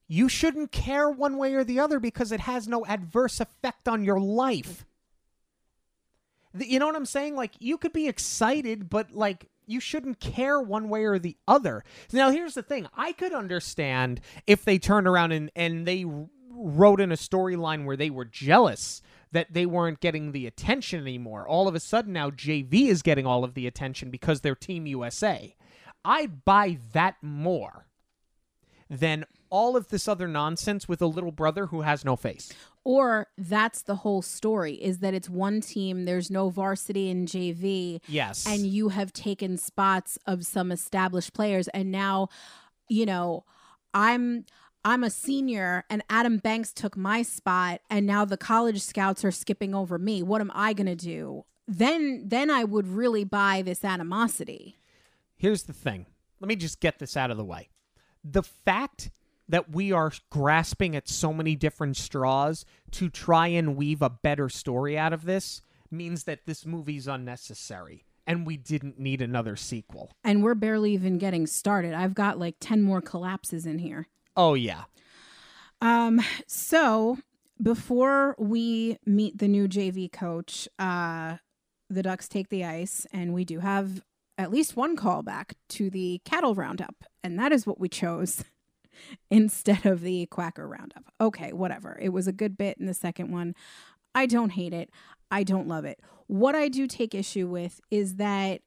[0.08, 4.04] You shouldn't care one way or the other because it has no adverse effect on
[4.04, 4.86] your life.
[6.58, 7.36] You know what I'm saying?
[7.36, 11.84] Like, you could be excited, but like, you shouldn't care one way or the other.
[12.14, 16.06] Now, here's the thing I could understand if they turned around and, and they
[16.52, 21.48] wrote in a storyline where they were jealous that they weren't getting the attention anymore.
[21.48, 24.86] All of a sudden, now JV is getting all of the attention because they're Team
[24.86, 25.56] USA.
[26.06, 27.88] I'd buy that more
[28.90, 29.26] than
[29.58, 32.52] all of this other nonsense with a little brother who has no face.
[32.84, 38.02] Or that's the whole story is that it's one team, there's no varsity in JV.
[38.08, 38.46] Yes.
[38.48, 42.28] and you have taken spots of some established players and now
[42.90, 43.44] you know
[43.94, 44.46] i'm
[44.84, 49.32] i'm a senior and adam banks took my spot and now the college scouts are
[49.32, 53.62] skipping over me what am i going to do then then i would really buy
[53.64, 54.76] this animosity
[55.38, 56.06] Here's the thing.
[56.40, 57.70] let me just get this out of the way.
[58.24, 59.10] The fact
[59.48, 64.50] that we are grasping at so many different straws to try and weave a better
[64.50, 70.12] story out of this means that this movie's unnecessary and we didn't need another sequel.
[70.24, 71.94] And we're barely even getting started.
[71.94, 74.08] I've got like 10 more collapses in here.
[74.36, 74.84] Oh yeah.
[75.82, 77.20] Um so
[77.62, 81.38] before we meet the new JV coach, uh
[81.90, 84.04] the Ducks take the ice and we do have
[84.38, 88.44] at least one callback to the cattle roundup and that is what we chose
[89.30, 91.06] instead of the quacker roundup.
[91.20, 91.98] Okay, whatever.
[92.02, 93.56] It was a good bit in the second one.
[94.14, 94.90] I don't hate it.
[95.32, 96.00] I don't love it.
[96.28, 98.62] What I do take issue with is that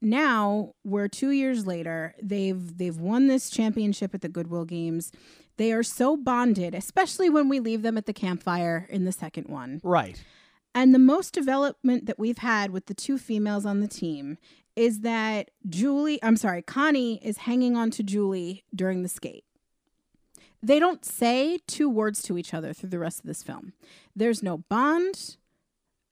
[0.00, 2.14] now we're 2 years later.
[2.22, 5.12] They've they've won this championship at the Goodwill Games.
[5.58, 9.48] They are so bonded, especially when we leave them at the campfire in the second
[9.48, 9.80] one.
[9.84, 10.22] Right.
[10.74, 14.38] And the most development that we've had with the two females on the team
[14.74, 19.44] is that Julie, I'm sorry, Connie is hanging on to Julie during the skate.
[20.62, 23.72] They don't say two words to each other through the rest of this film.
[24.14, 25.36] There's no bond.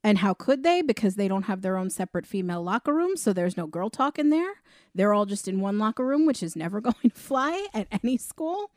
[0.02, 0.80] And how could they?
[0.82, 3.16] Because they don't have their own separate female locker room.
[3.16, 4.54] So there's no girl talk in there.
[4.94, 8.16] They're all just in one locker room, which is never going to fly at any
[8.16, 8.70] school.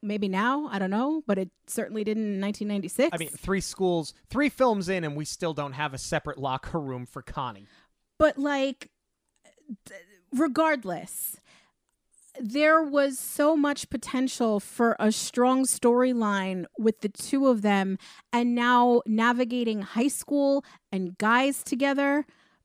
[0.00, 3.10] Maybe now, I don't know, but it certainly didn't in 1996.
[3.12, 6.80] I mean, three schools, three films in, and we still don't have a separate locker
[6.80, 7.66] room for Connie.
[8.18, 8.90] but like
[10.32, 11.36] regardless
[12.40, 17.98] there was so much potential for a strong storyline with the two of them
[18.32, 22.24] and now navigating high school and guys together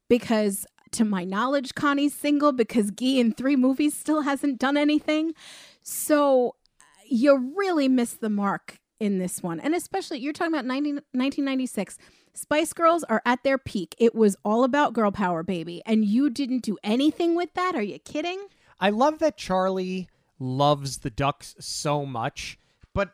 [0.10, 5.34] because to my knowledge Connie's single because Guy in 3 movies still hasn't done anything
[5.82, 6.56] so
[7.10, 11.98] you really missed the mark in this one and especially you're talking about 90, 1996
[12.34, 13.96] Spice Girls are at their peak.
[13.98, 15.82] It was all about girl power, baby.
[15.88, 17.74] And you didn't do anything with that?
[17.74, 18.38] Are you kidding?
[18.80, 20.08] I love that Charlie
[20.40, 22.60] loves the Ducks so much,
[22.94, 23.14] but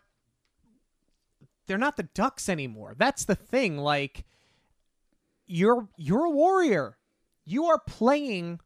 [1.68, 2.96] they're not the Ducks anymore.
[2.98, 3.78] That's the thing.
[3.78, 4.26] Like
[5.48, 6.98] you're you're a warrior.
[7.46, 8.60] You are playing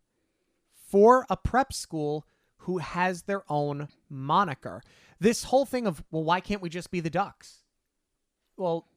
[0.90, 2.26] for a prep school
[2.58, 4.82] who has their own moniker.
[5.20, 7.64] This whole thing of, well, why can't we just be the Ducks?
[8.56, 8.88] Well,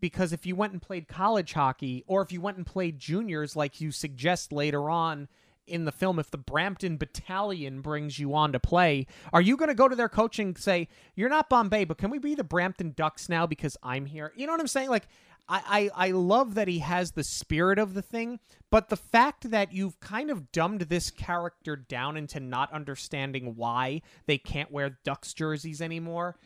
[0.00, 3.56] because if you went and played college hockey or if you went and played juniors
[3.56, 5.28] like you suggest later on
[5.66, 9.68] in the film if the Brampton Battalion brings you on to play, are you going
[9.68, 12.44] to go to their coach and say, "You're not Bombay, but can we be the
[12.44, 14.90] Brampton Ducks now because I'm here?" You know what I'm saying?
[14.90, 15.08] Like
[15.48, 19.50] I, I I love that he has the spirit of the thing, but the fact
[19.50, 24.98] that you've kind of dumbed this character down into not understanding why they can't wear
[25.04, 26.36] Ducks jerseys anymore,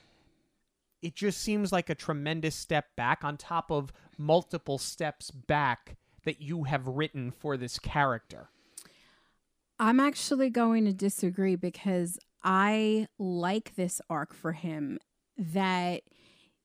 [1.00, 6.40] it just seems like a tremendous step back on top of multiple steps back that
[6.40, 8.50] you have written for this character.
[9.80, 14.98] I'm actually going to disagree because I like this arc for him
[15.36, 16.02] that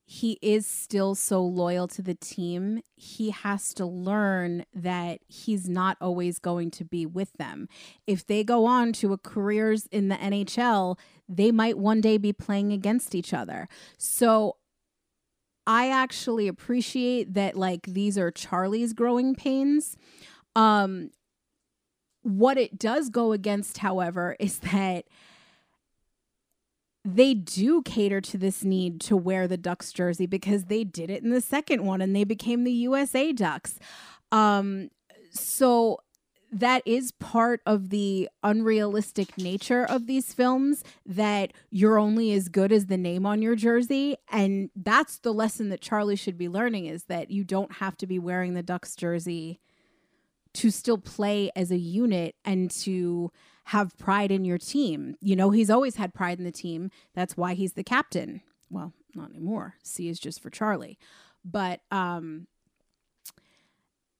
[0.06, 2.82] he is still so loyal to the team.
[2.94, 7.68] He has to learn that he's not always going to be with them.
[8.06, 10.98] If they go on to careers in the NHL,
[11.28, 13.68] they might one day be playing against each other.
[13.96, 14.56] So
[15.66, 19.96] I actually appreciate that like these are Charlie's growing pains.
[20.54, 21.10] Um
[22.24, 25.04] what it does go against, however, is that
[27.04, 31.22] they do cater to this need to wear the Ducks jersey because they did it
[31.22, 33.78] in the second one and they became the USA Ducks.
[34.32, 34.90] Um,
[35.30, 36.00] so
[36.50, 42.72] that is part of the unrealistic nature of these films that you're only as good
[42.72, 46.86] as the name on your jersey and that's the lesson that Charlie should be learning
[46.86, 49.58] is that you don't have to be wearing the Ducks jersey
[50.54, 53.30] to still play as a unit and to
[53.64, 55.16] have pride in your team.
[55.20, 56.90] You know, he's always had pride in the team.
[57.14, 58.42] That's why he's the captain.
[58.70, 59.74] Well, not anymore.
[59.82, 60.98] C is just for Charlie.
[61.44, 62.46] But um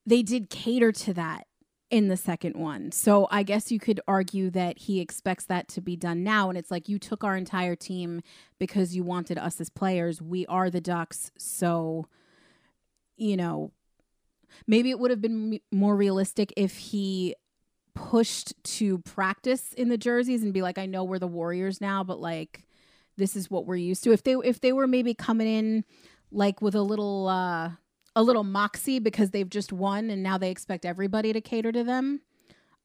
[0.07, 1.47] they did cater to that
[1.91, 2.91] in the second one.
[2.93, 6.59] So I guess you could argue that he expects that to be done now and
[6.59, 8.23] it's like you took our entire team
[8.59, 10.21] because you wanted us as players.
[10.21, 12.07] We are the Ducks, so
[13.17, 13.71] you know,
[14.67, 17.35] maybe it would have been more realistic if he
[17.95, 22.03] pushed to practice in the jerseys and be like I know we're the Warriors now
[22.03, 22.67] but like
[23.17, 24.13] this is what we're used to.
[24.13, 25.85] If they if they were maybe coming in
[26.33, 27.71] like with a little uh
[28.17, 31.85] a little moxie because they've just won and now they expect everybody to cater to
[31.85, 32.21] them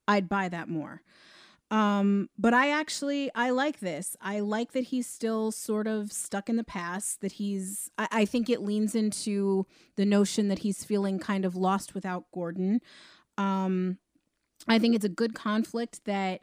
[0.08, 1.02] I'd buy that more
[1.70, 4.16] um but I actually I like this.
[4.20, 8.24] I like that he's still sort of stuck in the past that he's I, I
[8.24, 12.80] think it leans into the notion that he's feeling kind of lost without Gordon.
[13.38, 13.98] Um
[14.68, 16.42] I think it's a good conflict that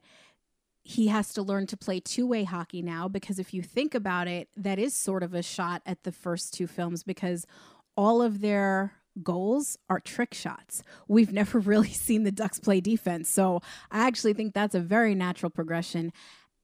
[0.84, 4.28] he has to learn to play two way hockey now because if you think about
[4.28, 7.46] it, that is sort of a shot at the first two films because
[7.98, 10.84] all of their goals are trick shots.
[11.08, 13.30] We've never really seen the Ducks play defense.
[13.30, 16.12] So I actually think that's a very natural progression.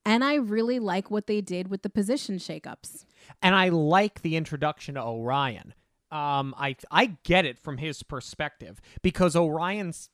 [0.06, 3.04] And I really like what they did with the position shakeups.
[3.42, 5.74] And I like the introduction to Orion.
[6.10, 10.10] Um, I I get it from his perspective because Orion's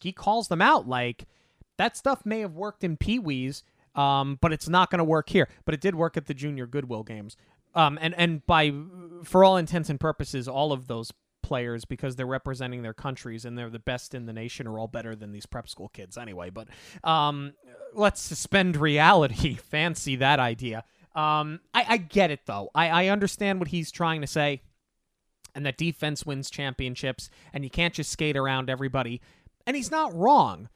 [0.00, 1.26] he calls them out like
[1.76, 3.62] that stuff may have worked in Pee Wee's,
[3.94, 5.48] um, but it's not going to work here.
[5.64, 7.36] But it did work at the Junior Goodwill games.
[7.74, 8.72] Um, and and by
[9.24, 11.12] for all intents and purposes, all of those
[11.44, 14.88] players because they're representing their countries and they're the best in the nation are all
[14.88, 16.48] better than these prep school kids anyway.
[16.48, 16.68] But
[17.04, 17.52] um,
[17.92, 19.54] let's suspend reality.
[19.70, 20.84] Fancy that idea.
[21.14, 22.70] Um, I, I get it though.
[22.74, 24.62] I, I understand what he's trying to say,
[25.54, 29.20] and that defense wins championships, and you can't just skate around everybody.
[29.66, 30.70] And he's not wrong.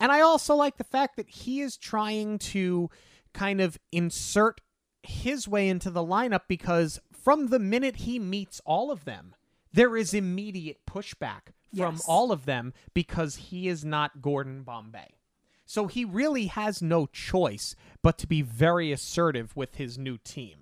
[0.00, 2.90] And I also like the fact that he is trying to
[3.32, 4.60] kind of insert
[5.04, 9.34] his way into the lineup because from the minute he meets all of them,
[9.72, 12.04] there is immediate pushback from Yes.
[12.06, 15.14] all of them because he is not Gordon Bombay.
[15.64, 20.58] So he really has no choice but to be very assertive with his new team.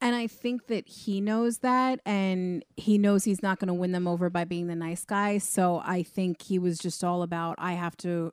[0.00, 3.92] And I think that he knows that and he knows he's not going to win
[3.92, 5.38] them over by being the nice guy.
[5.38, 8.32] So I think he was just all about, I have to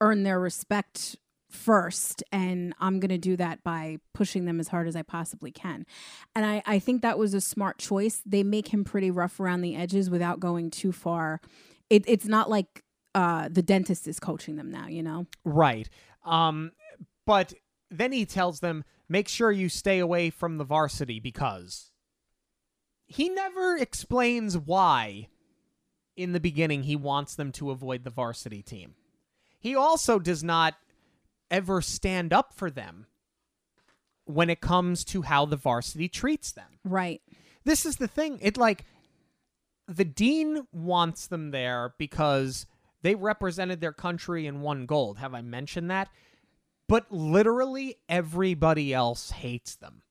[0.00, 1.16] earn their respect
[1.50, 5.50] first and i'm going to do that by pushing them as hard as i possibly
[5.50, 5.84] can
[6.34, 9.62] and I, I think that was a smart choice they make him pretty rough around
[9.62, 11.40] the edges without going too far
[11.88, 15.88] it, it's not like uh, the dentist is coaching them now you know Right.
[16.24, 16.72] Um,
[17.26, 17.54] but
[17.90, 21.90] then he tells them, make sure you stay away from the varsity because
[23.06, 25.28] he never explains why
[26.16, 28.94] in the beginning he wants them to avoid the varsity team.
[29.58, 30.74] He also does not
[31.50, 33.06] ever stand up for them
[34.24, 37.20] when it comes to how the varsity treats them right
[37.64, 38.38] this is the thing.
[38.40, 38.84] It like
[39.86, 42.66] the dean wants them there because
[43.02, 45.18] they represented their country and won gold.
[45.18, 46.08] Have I mentioned that?
[46.88, 50.02] But literally everybody else hates them.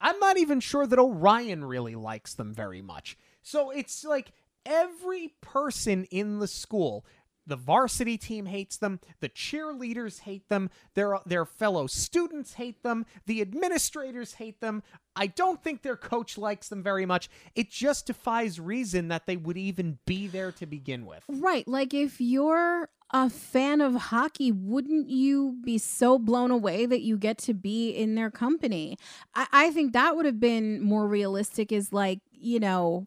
[0.00, 3.16] I'm not even sure that Orion really likes them very much.
[3.42, 4.32] So it's like
[4.66, 7.04] every person in the school,
[7.46, 13.06] the varsity team hates them, the cheerleaders hate them, their their fellow students hate them,
[13.26, 14.82] the administrators hate them.
[15.16, 17.28] I don't think their coach likes them very much.
[17.54, 21.22] It just defies reason that they would even be there to begin with.
[21.28, 21.66] Right.
[21.68, 27.16] Like if you're a fan of hockey, wouldn't you be so blown away that you
[27.16, 28.98] get to be in their company?
[29.36, 33.06] I, I think that would have been more realistic, is like, you know,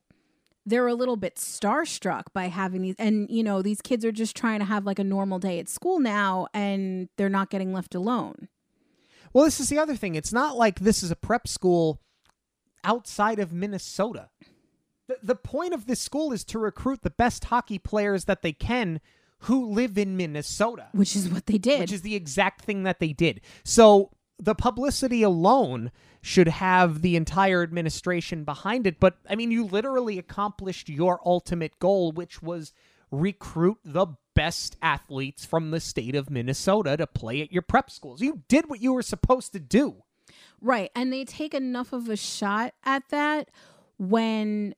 [0.68, 4.36] they're a little bit starstruck by having these and you know these kids are just
[4.36, 7.96] trying to have like a normal day at school now and they're not getting left
[7.96, 8.48] alone
[9.34, 10.16] Well, this is the other thing.
[10.16, 12.02] It's not like this is a prep school
[12.84, 14.30] outside of Minnesota.
[15.08, 18.54] The, the point of this school is to recruit the best hockey players that they
[18.54, 19.00] can
[19.42, 23.00] who live in Minnesota, which is what they did which is the exact thing that
[23.00, 23.42] they did.
[23.64, 29.00] So the publicity alone should have the entire administration behind it.
[29.00, 32.74] But I mean, you literally accomplished your ultimate goal, which was
[33.12, 38.22] recruit the best athletes from the state of Minnesota to play at your prep schools.
[38.22, 40.04] You did what you were supposed to do.
[40.62, 40.92] Right.
[40.96, 43.50] And they take enough of a shot at that
[43.98, 44.76] when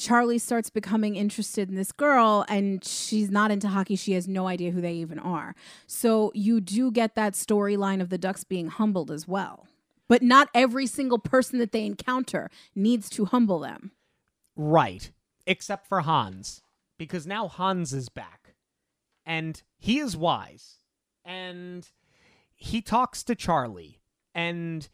[0.00, 3.96] Charlie starts becoming interested in this girl and she's not into hockey.
[3.96, 5.54] She has no idea who they even are.
[5.86, 9.68] So you do get that storyline of the Ducks being humbled as well.
[10.08, 13.92] But not every single person that they encounter needs to humble them.
[14.56, 15.12] Right.
[15.46, 16.62] Except for Hans.
[16.98, 18.54] Because now Hans is back.
[19.26, 20.78] And he is wise.
[21.24, 21.86] And
[22.56, 24.00] he talks to Charlie.
[24.34, 24.88] And,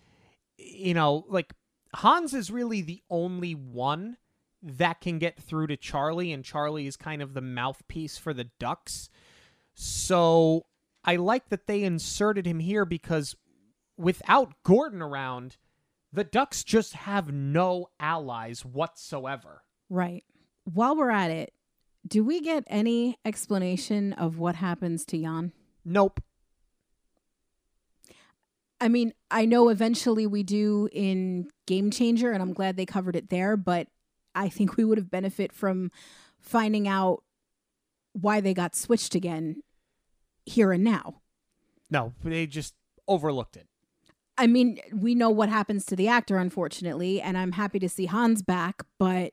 [0.59, 1.55] you know, like,
[1.95, 4.17] Hans is really the only one
[4.63, 6.33] that can get through to Charlie.
[6.33, 9.09] And Charlie is kind of the mouthpiece for the Ducks.
[9.75, 10.67] So
[11.05, 13.37] I like that they inserted him here because
[13.97, 15.57] without Gordon around,
[16.13, 19.63] the Ducks just have no allies whatsoever.
[19.89, 20.25] Right.
[20.65, 21.53] While we're at it,
[22.07, 25.53] do we get any explanation of what happens to Jan?
[25.85, 26.21] Nope.
[28.81, 33.17] I mean, I know eventually we do in Game Changer, and I'm glad they covered
[33.17, 33.89] it there, but
[34.37, 35.91] I think we would have benefit from
[36.39, 37.23] finding out
[38.13, 39.63] why they got switched again
[40.45, 41.23] here and now.
[41.91, 42.75] No, they just
[43.09, 43.67] overlooked it.
[44.39, 48.07] I mean, we know what happens to the actor, unfortunately, and I'm happy to see
[48.07, 49.33] Hans back, but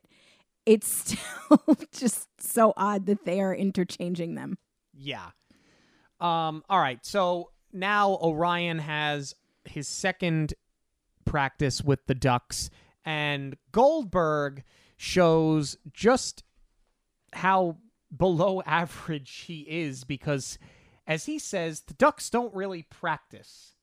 [0.65, 0.87] it's
[1.47, 4.57] still just so odd that they are interchanging them.
[4.97, 5.31] Yeah.
[6.21, 7.05] Um all right.
[7.05, 9.35] So now Orion has
[9.65, 10.53] his second
[11.25, 12.69] practice with the Ducks,
[13.03, 14.63] and Goldberg
[15.03, 16.43] shows just
[17.33, 17.77] how
[18.15, 20.57] below average he is because,
[21.05, 23.73] as he says, the Ducks don't really practice.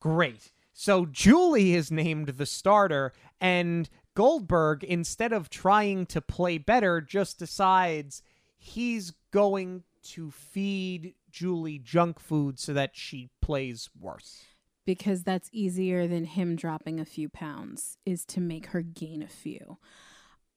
[0.00, 0.52] Great.
[0.74, 7.38] So Julie is named the starter, and Goldberg, instead of trying to play better, just
[7.38, 8.22] decides
[8.56, 14.44] he's going to feed Julie junk food so that she plays worse.
[14.86, 19.28] Because that's easier than him dropping a few pounds is to make her gain a
[19.28, 19.78] few.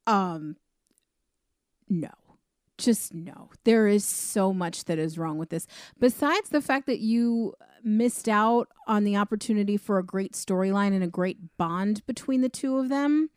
[0.06, 0.58] Um
[1.90, 2.12] no.
[2.78, 3.50] Just no.
[3.64, 5.66] There is so much that is wrong with this.
[6.00, 11.04] Besides the fact that you missed out on the opportunity for a great storyline and
[11.04, 13.30] a great bond between the two of them.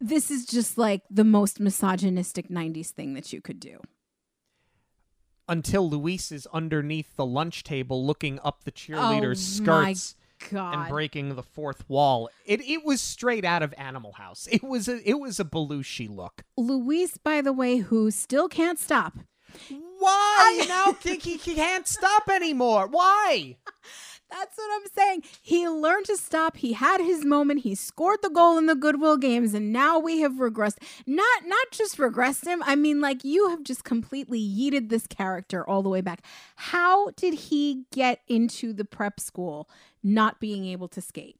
[0.00, 3.80] This is just like the most misogynistic 90s thing that you could do.
[5.48, 10.16] Until Luis is underneath the lunch table looking up the oh cheerleaders' Oh, skirts
[10.50, 10.74] God.
[10.74, 12.28] and breaking the fourth wall.
[12.44, 14.48] It it was straight out of Animal House.
[14.50, 16.42] It was a it was a Belushi look.
[16.56, 19.14] Luis, by the way, who still can't stop.
[19.98, 20.66] Why I...
[20.68, 22.86] now think he can't stop anymore?
[22.88, 23.56] Why?
[24.30, 25.22] That's what I'm saying.
[25.40, 26.56] He learned to stop.
[26.56, 27.60] He had his moment.
[27.60, 30.78] He scored the goal in the Goodwill games, and now we have regressed.
[31.06, 32.62] Not not just regressed him.
[32.64, 36.22] I mean, like you have just completely yeeted this character all the way back.
[36.56, 39.68] How did he get into the prep school
[40.02, 41.38] not being able to skate?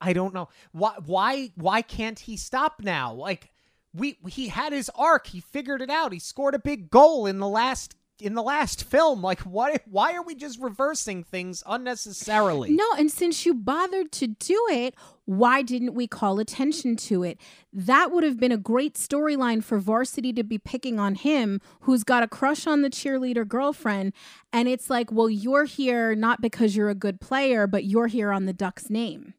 [0.00, 0.48] I don't know.
[0.72, 3.12] Why why why can't he stop now?
[3.12, 3.52] Like
[3.94, 5.28] we he had his arc.
[5.28, 6.12] He figured it out.
[6.12, 9.22] He scored a big goal in the last in the last film.
[9.22, 12.70] Like what why are we just reversing things unnecessarily?
[12.70, 14.94] No, and since you bothered to do it,
[15.24, 17.38] why didn't we call attention to it?
[17.72, 22.04] That would have been a great storyline for Varsity to be picking on him, who's
[22.04, 24.12] got a crush on the cheerleader girlfriend.
[24.52, 28.32] And it's like, well, you're here not because you're a good player, but you're here
[28.32, 29.34] on the Ducks' name.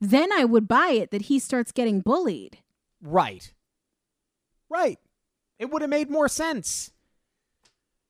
[0.00, 2.58] Then I would buy it that he starts getting bullied.
[3.00, 3.52] Right.
[4.68, 4.98] Right.
[5.58, 6.92] It would have made more sense.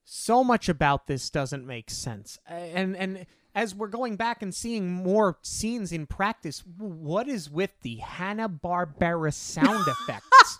[0.05, 2.39] So much about this doesn't make sense.
[2.47, 7.71] And and as we're going back and seeing more scenes in practice, what is with
[7.83, 10.59] the Hanna-Barbera sound effects?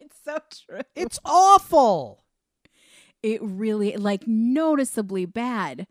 [0.00, 0.80] It's so true.
[0.94, 2.24] It's awful.
[3.22, 5.86] It really, like, noticeably bad.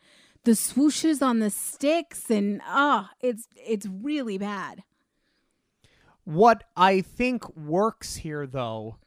[0.46, 4.84] The swooshes on the sticks, and ah, it's it's really bad.
[6.24, 8.98] What I think works here, though,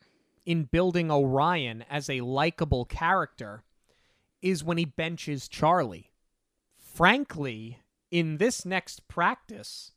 [0.49, 3.65] in building Orion as a likable character,
[4.41, 6.11] is when he benches Charlie.
[6.75, 7.81] Frankly,
[8.11, 9.93] in this next practice,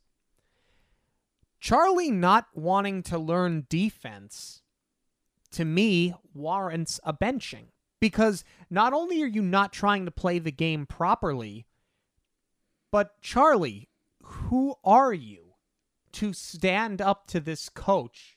[1.58, 4.60] Charlie not wanting to learn defense,
[5.52, 7.68] to me, warrants a benching.
[7.98, 11.64] Because not only are you not trying to play the game properly,
[12.90, 13.88] but Charlie,
[14.22, 15.54] who are you
[16.12, 18.36] to stand up to this coach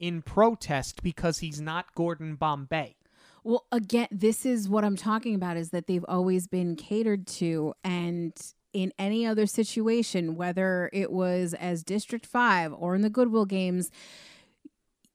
[0.00, 2.96] in protest because he's not Gordon Bombay?
[3.44, 7.74] Well, again, this is what I'm talking about is that they've always been catered to.
[7.84, 8.32] And
[8.72, 13.90] in any other situation, whether it was as District 5 or in the Goodwill games,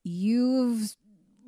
[0.03, 0.95] you've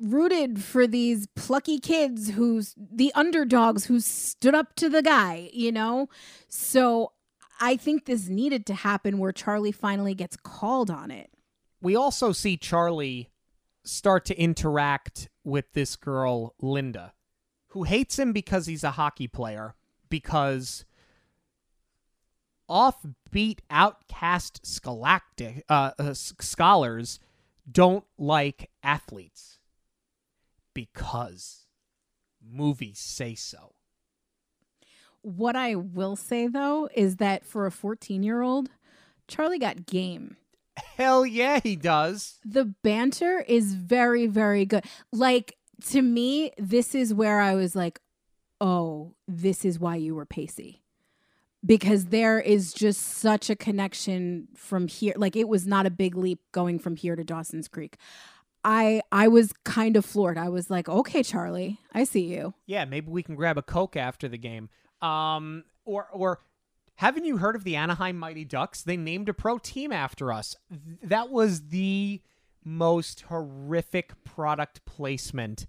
[0.00, 5.72] rooted for these plucky kids who's the underdogs who stood up to the guy, you
[5.72, 6.08] know?
[6.48, 7.12] So
[7.60, 11.30] I think this needed to happen where Charlie finally gets called on it.
[11.80, 13.30] We also see Charlie
[13.84, 17.12] start to interact with this girl, Linda,
[17.68, 19.74] who hates him because he's a hockey player,
[20.08, 20.84] because
[22.68, 27.20] offbeat, outcast scholastic, uh, uh, scholars
[27.70, 29.58] don't like athletes
[30.74, 31.66] because
[32.44, 33.74] movies say so.
[35.22, 38.70] What I will say though is that for a 14 year old,
[39.26, 40.36] Charlie got game.
[40.96, 42.38] Hell yeah, he does.
[42.44, 44.84] The banter is very, very good.
[45.12, 45.56] Like,
[45.90, 48.00] to me, this is where I was like,
[48.60, 50.82] oh, this is why you were Pacey.
[51.64, 55.14] Because there is just such a connection from here.
[55.16, 57.96] Like, it was not a big leap going from here to Dawson's Creek.
[58.64, 60.38] I I was kind of floored.
[60.38, 62.54] I was like, okay, Charlie, I see you.
[62.66, 64.68] Yeah, maybe we can grab a Coke after the game.
[65.00, 66.40] Um, or or
[66.98, 68.82] haven't you heard of the Anaheim Mighty Ducks?
[68.82, 70.54] They named a pro team after us.
[71.02, 72.20] That was the
[72.64, 75.66] most horrific product placement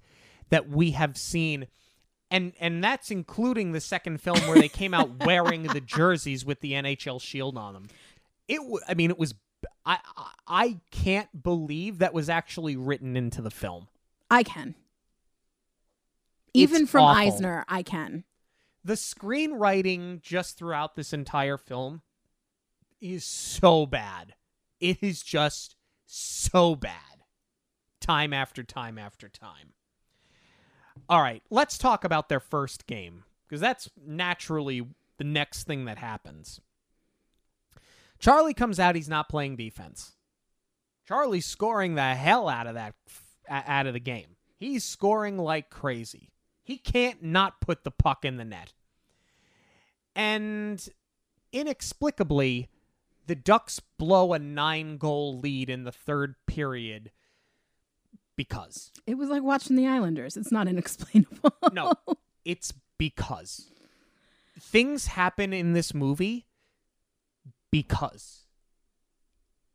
[0.49, 1.67] that we have seen.
[2.31, 6.59] And and that's including the second film where they came out wearing the jerseys with
[6.61, 7.87] the NHL shield on them.
[8.47, 9.33] It w- I mean it was
[9.85, 9.99] I
[10.47, 13.87] I- can't believe that was actually written into the film.
[14.31, 14.75] I can.
[16.53, 17.21] Even It's from awful.
[17.21, 18.23] Eisner, I can.
[18.83, 22.01] The screenwriting just throughout this entire film
[23.01, 24.35] is so bad.
[24.79, 25.75] It is just
[26.05, 26.95] so bad.
[27.99, 29.73] Time after time after time.
[31.07, 34.85] All right, let's talk about their first game because that's naturally
[35.17, 36.61] the next thing that happens.
[38.19, 40.13] Charlie comes out, he's not playing defense.
[41.07, 42.93] Charlie's scoring the hell out of that
[43.49, 44.35] out of the game.
[44.57, 46.29] He's scoring like crazy.
[46.69, 48.73] He can't not put the puck in the net.
[50.15, 50.87] And
[51.51, 52.69] inexplicably,
[53.25, 57.09] the Ducks blow a nine goal lead in the third period
[58.35, 58.91] because.
[59.07, 60.37] It was like watching the Islanders.
[60.37, 61.55] It's not inexplainable.
[61.73, 61.93] No,
[62.45, 63.71] it's because.
[64.59, 66.45] Things happen in this movie
[67.71, 68.45] because.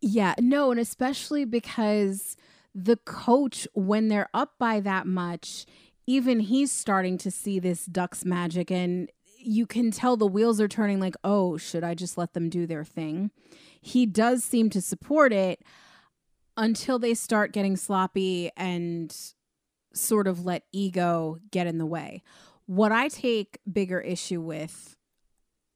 [0.00, 2.36] Yeah, no, and especially because
[2.72, 5.66] the coach, when they're up by that much,
[6.06, 10.68] even he's starting to see this Ducks magic, and you can tell the wheels are
[10.68, 13.30] turning like, oh, should I just let them do their thing?
[13.80, 15.62] He does seem to support it
[16.56, 19.14] until they start getting sloppy and
[19.92, 22.22] sort of let ego get in the way.
[22.66, 24.96] What I take bigger issue with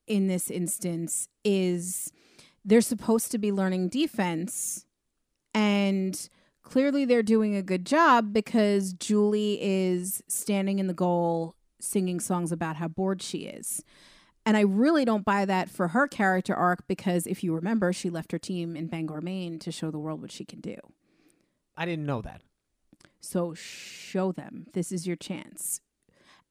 [0.07, 2.11] in this instance is
[2.65, 4.87] they're supposed to be learning defense
[5.53, 6.29] and
[6.69, 12.53] clearly they're doing a good job because Julie is standing in the goal singing songs
[12.53, 13.83] about how bored she is.
[14.45, 18.11] And I really don't buy that for her character arc because if you remember, she
[18.11, 20.77] left her team in Bangor, Maine to show the world what she can do.
[21.77, 22.43] I didn't know that.
[23.21, 24.67] So show them.
[24.75, 25.81] This is your chance.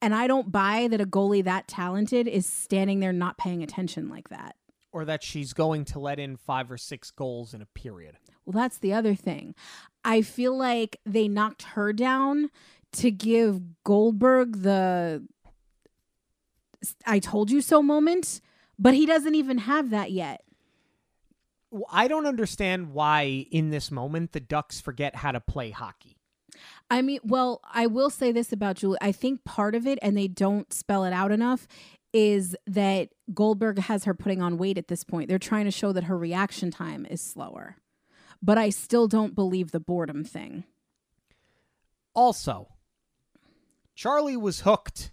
[0.01, 4.09] And I don't buy that a goalie that talented is standing there not paying attention
[4.09, 4.55] like that.
[4.91, 8.17] Or that she's going to let in five or six goals in a period.
[8.47, 9.55] Well, that's the other thing.
[10.07, 12.49] I feel like they knocked her down
[12.93, 15.27] to give Goldberg the
[17.05, 18.39] I told you so moment,
[18.79, 20.43] but he doesn't even have that yet.
[21.91, 26.15] I don't understand why in this moment the Ducks forget how to play hockey.
[26.89, 28.99] I mean, well, I will say this about Julie.
[29.01, 31.67] I think part of it, and they don't spell it out enough,
[32.13, 35.27] is that Goldberg has her putting on weight at this point.
[35.27, 37.75] They're trying to show that her reaction time is slower.
[38.41, 40.63] But I still don't believe the boredom thing.
[42.13, 42.69] Also,
[43.95, 45.11] Charlie was hooked.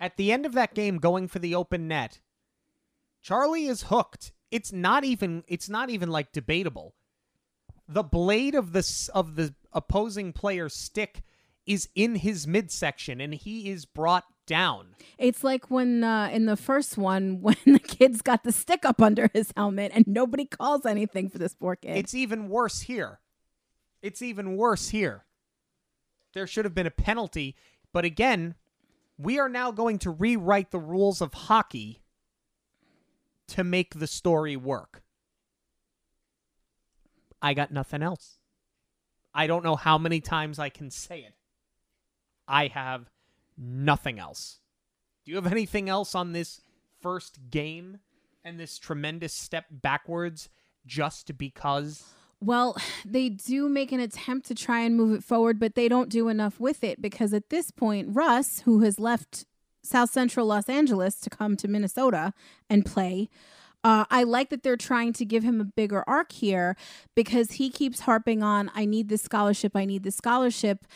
[0.00, 2.20] At the end of that game going for the open net,
[3.22, 4.32] Charlie is hooked.
[4.50, 6.94] It's not even it's not even like debatable.
[7.88, 11.22] The blade of the of the opposing player's stick
[11.66, 14.94] is in his midsection and he is brought down.
[15.18, 19.00] It's like when uh, in the first one when the kid's got the stick up
[19.00, 21.96] under his helmet and nobody calls anything for this poor kid.
[21.96, 23.20] It's even worse here.
[24.02, 25.24] It's even worse here.
[26.34, 27.56] There should have been a penalty,
[27.92, 28.56] but again,
[29.16, 32.02] we are now going to rewrite the rules of hockey
[33.48, 35.02] to make the story work.
[37.40, 38.38] I got nothing else.
[39.34, 41.34] I don't know how many times I can say it.
[42.46, 43.10] I have
[43.56, 44.60] nothing else.
[45.24, 46.60] Do you have anything else on this
[47.00, 47.98] first game
[48.44, 50.48] and this tremendous step backwards
[50.86, 52.04] just because?
[52.40, 56.10] Well, they do make an attempt to try and move it forward, but they don't
[56.10, 59.46] do enough with it because at this point, Russ, who has left
[59.82, 62.34] South Central Los Angeles to come to Minnesota
[62.68, 63.30] and play,
[63.82, 66.74] uh, I like that they're trying to give him a bigger arc here
[67.14, 70.86] because he keeps harping on, I need this scholarship, I need this scholarship.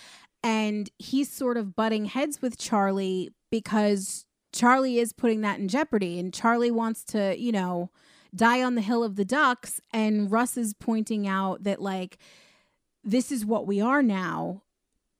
[0.42, 6.18] And he's sort of butting heads with Charlie because Charlie is putting that in jeopardy.
[6.18, 7.90] And Charlie wants to, you know,
[8.34, 12.18] die on the hill of the ducks and russ is pointing out that like
[13.02, 14.62] this is what we are now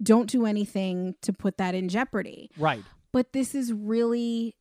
[0.03, 2.85] don't do anything to put that in jeopardy Right.
[3.11, 4.55] but this is really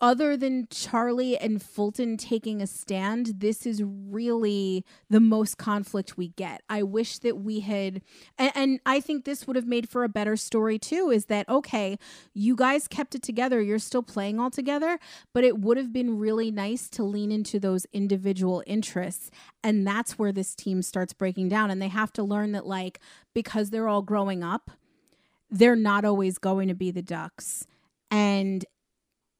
[0.00, 6.28] other than Charlie and Fulton taking a stand, this is really the most conflict we
[6.28, 6.62] get.
[6.68, 8.02] I wish that we had,
[8.38, 11.10] and, and, I think this would have made for a better story too.
[11.10, 11.98] Is that okay?
[12.32, 15.00] You guys kept it together, you're still playing all together,
[15.32, 19.30] but it would have been really nice to lean into those individual interests.
[19.64, 21.70] And that's where this team starts breaking down.
[21.70, 23.00] And they have to learn that, like,
[23.34, 24.70] because they're all growing up,
[25.50, 27.66] they're not always going to be the Ducks.
[28.10, 28.64] And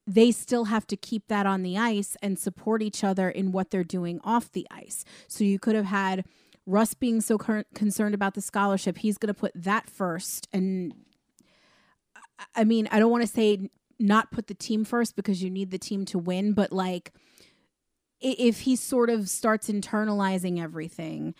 [0.09, 3.69] they still have to keep that on the ice and support each other in what
[3.69, 5.05] they're doing off the ice.
[5.27, 6.25] So you could have had
[6.65, 10.47] Russ being so cur- concerned about the scholarship, he's going to put that first.
[10.51, 10.95] And
[12.55, 15.69] I- mean, I don't want to say not put the team first because you need
[15.69, 17.13] the team to win, but like
[18.19, 21.35] if he sort of starts internalizing everything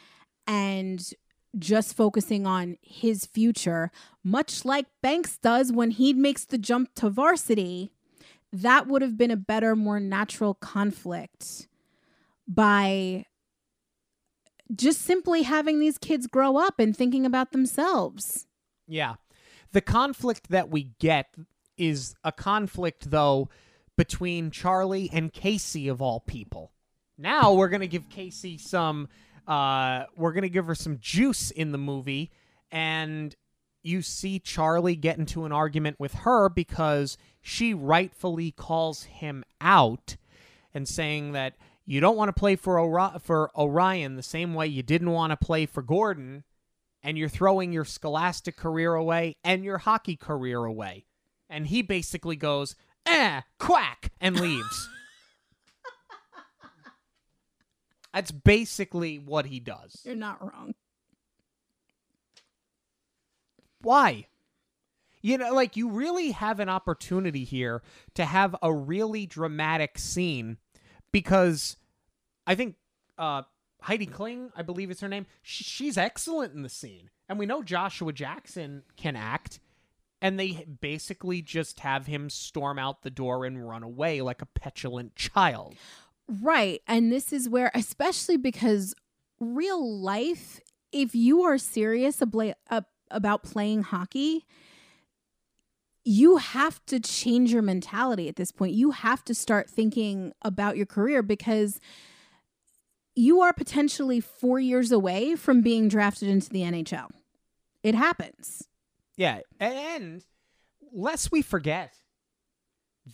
[0.46, 1.12] and
[1.58, 3.90] just focusing on his future,
[4.24, 7.94] much like Banks does when he makes the jump to varsity,
[8.52, 11.68] that would have been a better, more natural conflict
[12.48, 13.26] by
[14.76, 18.48] just simply having these kids grow up and thinking about themselves.
[18.88, 19.16] Yeah.
[19.72, 21.28] The conflict that we get
[21.78, 23.50] is a conflict, though,
[23.98, 26.72] between Charlie and Casey, of all people.
[27.18, 29.10] Now we're going to give Casey some,
[29.48, 32.32] uh, we're going to give her some juice in the movie.
[32.72, 33.36] And
[33.84, 40.18] you see Charlie get into an argument with her because she rightfully calls him out
[40.74, 41.56] and saying that
[41.86, 45.32] you don't want to play for, Ori- for Orion the same way you didn't want
[45.32, 46.44] to play for Gordon
[47.02, 51.06] and you're throwing your scholastic career away and your hockey career away.
[51.50, 52.76] And he basically goes,
[53.06, 54.90] eh, quack, and leaves.
[58.14, 60.02] That's basically what he does.
[60.04, 60.74] You're not wrong.
[63.82, 64.28] Why?
[65.22, 67.82] You know, like you really have an opportunity here
[68.16, 70.58] to have a really dramatic scene
[71.12, 71.76] because
[72.48, 72.76] I think
[73.18, 73.44] uh,
[73.82, 77.10] Heidi Kling, I believe is her name, sh- she's excellent in the scene.
[77.28, 79.60] And we know Joshua Jackson can act.
[80.22, 84.46] And they basically just have him storm out the door and run away like a
[84.48, 85.76] petulant child.
[86.28, 86.82] Right.
[86.88, 88.94] And this is where, especially because
[89.40, 90.60] real life,
[90.92, 92.82] if you are serious uh,
[93.12, 94.46] about playing hockey,
[96.04, 98.74] you have to change your mentality at this point.
[98.74, 101.80] You have to start thinking about your career because
[103.16, 107.10] you are potentially four years away from being drafted into the NHL.
[107.84, 108.68] It happens.
[109.18, 110.24] Yeah, and
[110.94, 111.94] lest we forget,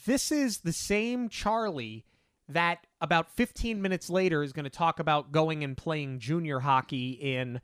[0.05, 2.05] this is the same Charlie
[2.47, 7.11] that about 15 minutes later is going to talk about going and playing junior hockey
[7.11, 7.59] in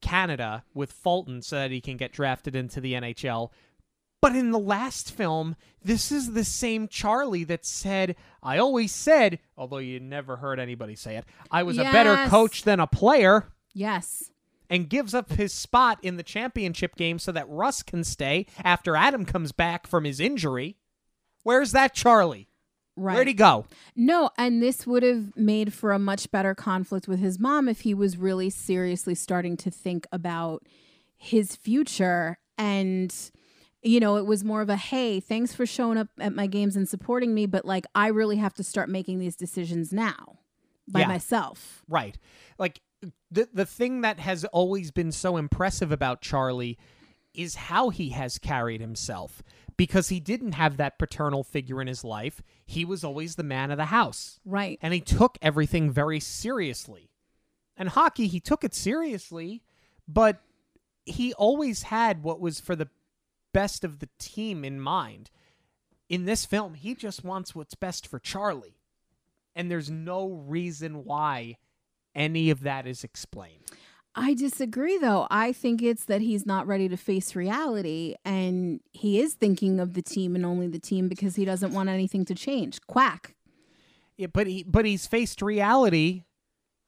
[0.00, 3.50] Canada with Fulton so that he can get drafted into the NHL.
[4.20, 9.38] But in the last film, this is the same Charlie that said, I always said,
[9.56, 13.46] although you never heard anybody say it, I was a better coach than a player
[13.72, 14.30] Yes.
[14.68, 18.94] and gives up his spot in the championship game so that Russ can stay after
[18.94, 20.76] Adam comes back from his injury.
[21.42, 22.49] Where's that Charlie?
[22.96, 23.14] Right.
[23.14, 23.66] Where'd he go?
[23.96, 27.80] No, and this would have made for a much better conflict with his mom if
[27.80, 30.66] he was really seriously starting to think about
[31.16, 32.38] his future.
[32.58, 33.14] And,
[33.82, 36.76] you know, it was more of a hey, thanks for showing up at my games
[36.76, 40.38] and supporting me, but like I really have to start making these decisions now
[40.88, 41.08] by Yeah.
[41.08, 41.82] myself.
[41.88, 42.18] Right.
[42.58, 42.82] Like
[43.30, 46.76] the the thing that has always been so impressive about Charlie
[47.32, 49.42] is how he has carried himself
[49.80, 52.42] because he didn't have that paternal figure in his life.
[52.66, 54.38] He was always the man of the house.
[54.44, 54.78] Right.
[54.82, 57.08] and he took everything very seriously.
[57.78, 59.62] And hockey, he took it seriously,
[60.06, 60.42] but
[61.06, 62.90] he always had what was for the
[63.54, 65.30] best of the team in mind.
[66.10, 68.76] In this film, he just wants what's best for Charlie.
[69.56, 71.56] And there's no reason why
[72.14, 73.64] any of that is explained.
[74.14, 75.26] I disagree, though.
[75.30, 79.94] I think it's that he's not ready to face reality and he is thinking of
[79.94, 82.80] the team and only the team because he doesn't want anything to change.
[82.88, 83.34] Quack.
[84.16, 86.24] Yeah, but he but he's faced reality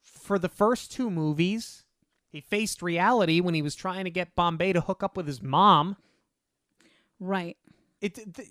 [0.02, 1.84] for the first two movies.
[2.30, 5.40] He faced reality when he was trying to get Bombay to hook up with his
[5.40, 5.96] mom.
[7.20, 7.56] Right.
[8.00, 8.48] it th-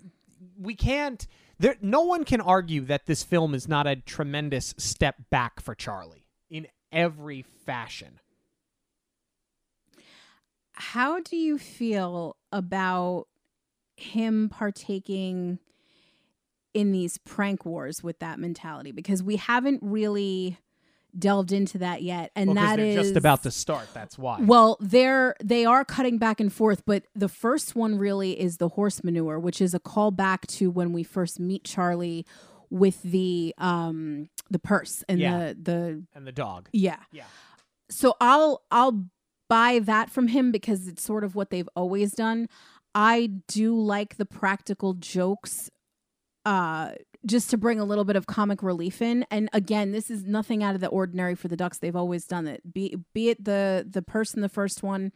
[0.57, 1.27] we can't
[1.59, 5.75] there no one can argue that this film is not a tremendous step back for
[5.75, 8.20] Charlie in every fashion.
[10.73, 13.27] How do you feel about
[13.97, 15.59] him partaking
[16.73, 18.91] in these prank wars with that mentality?
[18.91, 20.57] Because we haven't really
[21.17, 24.39] delved into that yet, and Well, that they're is just about to start, that's why.
[24.39, 28.69] Well, they're they are cutting back and forth, but the first one really is the
[28.69, 32.25] horse manure, which is a callback to when we first meet Charlie
[32.69, 35.37] with the um the purse and Yeah.
[35.49, 36.69] the the and the dog.
[36.71, 36.99] yeah.
[37.11, 37.25] Yeah.
[37.89, 39.03] So I'll I'll
[39.51, 42.47] buy that from him because it's sort of what they've always done.
[42.95, 45.69] I do like the practical jokes
[46.45, 46.93] uh
[47.23, 49.25] just to bring a little bit of comic relief in.
[49.29, 51.79] And again this is nothing out of the ordinary for the ducks.
[51.79, 52.61] They've always done it.
[52.73, 55.11] Be be it the the purse in the first one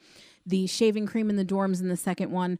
[0.46, 2.60] the shaving cream in the dorms in the second one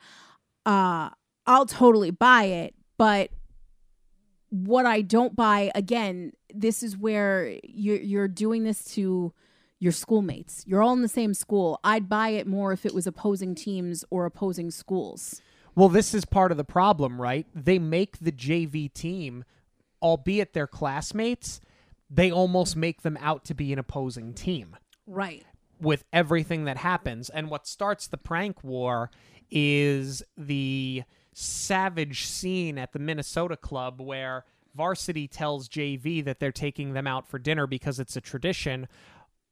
[0.66, 1.10] uh
[1.46, 2.74] I'll totally buy it.
[2.98, 3.32] But
[4.50, 9.34] what I don't buy again this is where you're you're doing this to
[9.80, 13.06] your schoolmates you're all in the same school I'd buy it more if it was
[13.08, 15.42] opposing teams or opposing schools
[15.76, 17.46] Well, this is part of the problem, right?
[17.54, 19.44] They make the JV team,
[20.02, 21.60] albeit they're classmates,
[22.10, 24.78] they almost make them out to be an opposing team.
[25.06, 25.44] right
[25.80, 27.30] with everything that happens.
[27.30, 29.12] And what starts the prank war
[29.52, 31.04] is the
[31.34, 37.28] savage scene at the Minnesota club where varsity tells JV that they're taking them out
[37.28, 38.88] for dinner because it's a tradition,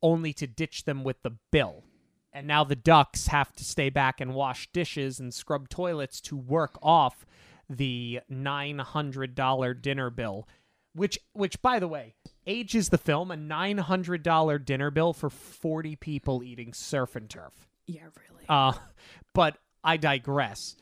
[0.04, 1.84] only to ditch them with the bill.
[2.32, 6.36] And now the Ducks have to stay back and wash dishes and scrub toilets to
[6.38, 7.26] work off
[7.70, 10.48] the $900 dinner bill
[10.96, 12.14] which which by the way
[12.46, 18.04] ages the film a $900 dinner bill for 40 people eating surf and turf Yeah,
[18.30, 18.46] really.
[18.48, 18.74] uh,
[19.34, 20.76] but I digress.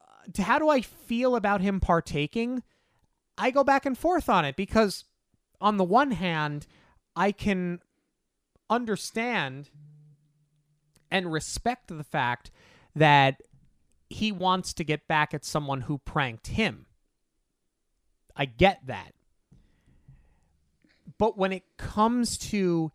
[0.00, 2.62] Uh, how do I feel about him partaking?
[3.36, 5.04] I go back and forth on it because,
[5.60, 6.66] on the one hand,
[7.14, 7.80] I can
[8.70, 9.70] understand
[11.10, 12.50] and respect the fact
[12.94, 13.40] that
[14.10, 16.86] he wants to get back at someone who pranked him.
[18.36, 19.14] I get that.
[21.18, 22.92] But when it comes to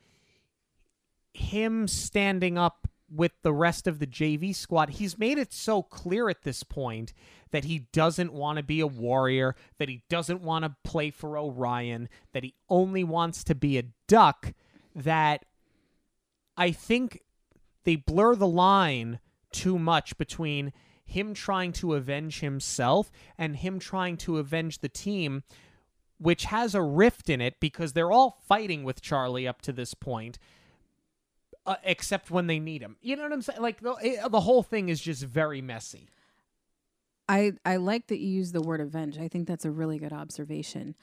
[1.34, 6.30] him standing up with the rest of the JV squad, he's made it so clear
[6.30, 7.13] at this point
[7.51, 11.38] that he doesn't want to be a warrior, that he doesn't want to play for
[11.38, 14.53] Orion, that he only wants to be a duck,
[14.95, 15.45] that
[16.57, 17.21] I think
[17.83, 19.19] they blur the line
[19.51, 20.73] too much between
[21.05, 25.43] him trying to avenge himself and him trying to avenge the team,
[26.17, 29.93] which has a rift in it because they're all fighting with Charlie up to this
[29.93, 30.39] point
[31.65, 32.97] uh, except when they need him.
[33.01, 33.61] You know what I'm saying?
[33.61, 36.09] Like the it, the whole thing is just very messy.
[37.27, 39.17] I I like that you use the word avenge.
[39.17, 40.95] I think that's a really good observation.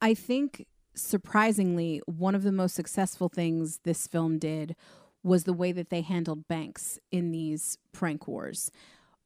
[0.00, 4.74] I think surprisingly, one of the most successful things this film did
[5.22, 8.70] was the way that they handled Banks in these prank wars.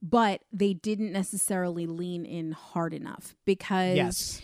[0.02, 4.42] But they didn't necessarily lean in hard enough because Yes.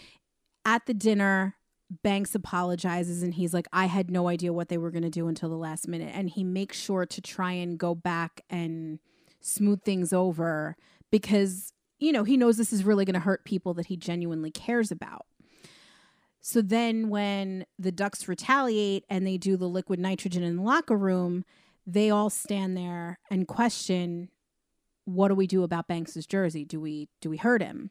[0.64, 1.56] at the dinner,
[2.02, 5.26] Banks apologizes and he's like, I had no idea what they were going to do
[5.26, 6.12] until the last minute.
[6.14, 9.00] And he makes sure to try and go back and
[9.40, 10.76] smooth things over
[11.10, 14.52] because, you know, he knows this is really going to hurt people that he genuinely
[14.52, 15.26] cares about.
[16.40, 20.96] So then when the Ducks retaliate and they do the liquid nitrogen in the locker
[20.96, 21.44] room,
[21.86, 24.30] they all stand there and question
[25.04, 26.64] what do we do about Banks's jersey?
[26.64, 27.90] Do we do we hurt him?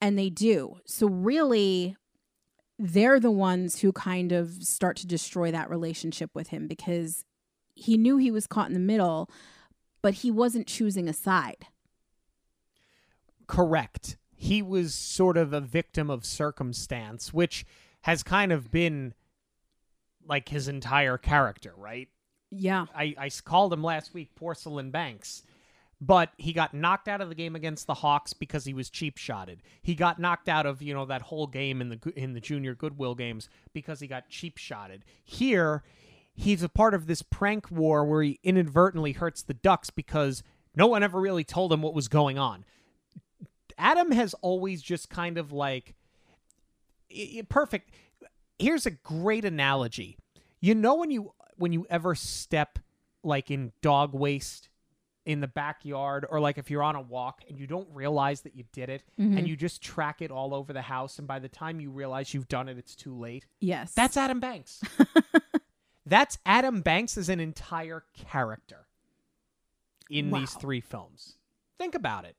[0.00, 0.78] And they do.
[0.86, 1.96] So really
[2.78, 7.24] they're the ones who kind of start to destroy that relationship with him because
[7.74, 9.28] he knew he was caught in the middle,
[10.02, 11.66] but he wasn't choosing a side.
[13.48, 14.16] Correct.
[14.40, 17.66] He was sort of a victim of circumstance, which
[18.02, 19.12] has kind of been
[20.24, 22.08] like his entire character, right?
[22.50, 22.86] Yeah.
[22.94, 25.42] I called him last week Porcelain Banks,
[26.00, 29.16] but he got knocked out of the game against the Hawks because he was cheap
[29.16, 29.60] shotted.
[29.82, 32.76] He got knocked out of you know that whole game in the in the junior
[32.76, 35.04] Goodwill games because he got cheap shotted.
[35.24, 35.82] Here,
[36.32, 40.44] he's a part of this prank war where he inadvertently hurts the Ducks because
[40.76, 42.64] no one ever really told him what was going on.
[43.78, 45.94] Adam has always just kind of like
[47.10, 47.90] i- i- perfect.
[48.58, 50.18] Here's a great analogy.
[50.60, 52.78] You know when you when you ever step
[53.22, 54.68] like in dog waste
[55.28, 58.56] in the backyard or like if you're on a walk and you don't realize that
[58.56, 59.46] you did it and mm-hmm.
[59.46, 62.48] you just track it all over the house and by the time you realize you've
[62.48, 63.44] done it it's too late.
[63.60, 63.92] Yes.
[63.92, 64.80] That's Adam Banks.
[66.06, 68.86] That's Adam Banks as an entire character
[70.08, 71.34] in these three films.
[71.78, 72.36] Think about it.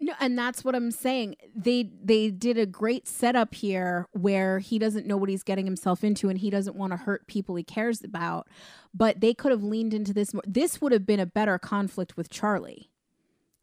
[0.00, 1.36] No, and that's what I'm saying.
[1.54, 6.02] They they did a great setup here where he doesn't know what he's getting himself
[6.04, 8.48] into and he doesn't want to hurt people he cares about.
[8.94, 10.42] But they could have leaned into this more.
[10.46, 12.90] This would have been a better conflict with Charlie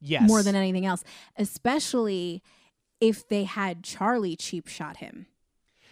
[0.02, 0.28] Yes.
[0.28, 1.04] more than anything else,
[1.38, 2.42] especially
[3.02, 5.28] if they had Charlie cheap shot him.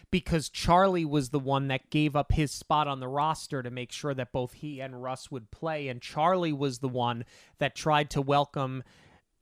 [0.09, 3.91] because Charlie was the one that gave up his spot on the roster to make
[3.91, 5.89] sure that both he and Russ would play.
[5.89, 7.25] And Charlie was the one
[7.59, 8.83] that tried to welcome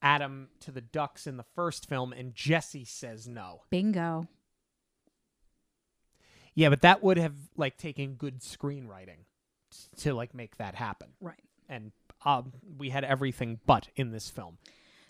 [0.06, 3.64] Adam to the Ducks in the first film, and Jesse says no.
[3.72, 4.28] Bingo.
[6.53, 9.26] Yeah, but that would have like taken good screenwriting
[9.97, 11.10] to like make that happen.
[11.20, 11.41] Right.
[11.68, 11.91] And
[12.24, 14.60] um, we had everything but in this film.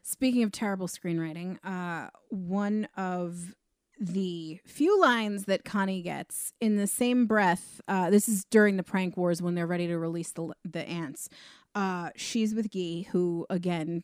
[0.01, 3.53] Speaking of terrible screenwriting, uh, one of
[3.99, 8.83] the few lines that Connie gets in the same breath, uh, this is during the
[8.83, 11.27] prank wars when they're ready to release the the ants.
[11.75, 14.03] Uh, she's with Guy, who again,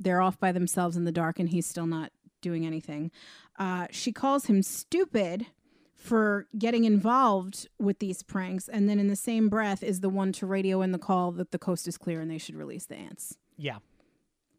[0.00, 3.10] they're off by themselves in the dark, and he's still not doing anything.
[3.58, 5.46] Uh, she calls him stupid
[5.94, 10.32] for getting involved with these pranks, and then in the same breath is the one
[10.32, 12.96] to radio in the call that the coast is clear and they should release the
[12.96, 13.36] ants.
[13.58, 13.78] Yeah.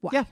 [0.02, 0.12] Why?
[0.14, 0.26] Yeah.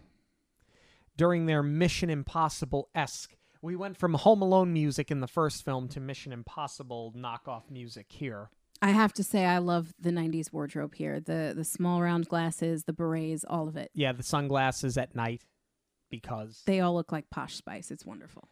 [1.18, 5.88] During their Mission Impossible esque, we went from Home Alone music in the first film
[5.90, 8.50] to Mission Impossible knockoff music here.
[8.82, 11.20] I have to say I love the 90s wardrobe here.
[11.20, 13.92] The the small round glasses, the berets, all of it.
[13.94, 15.44] Yeah, the sunglasses at night
[16.10, 17.92] because They all look like Posh Spice.
[17.92, 18.48] It's wonderful.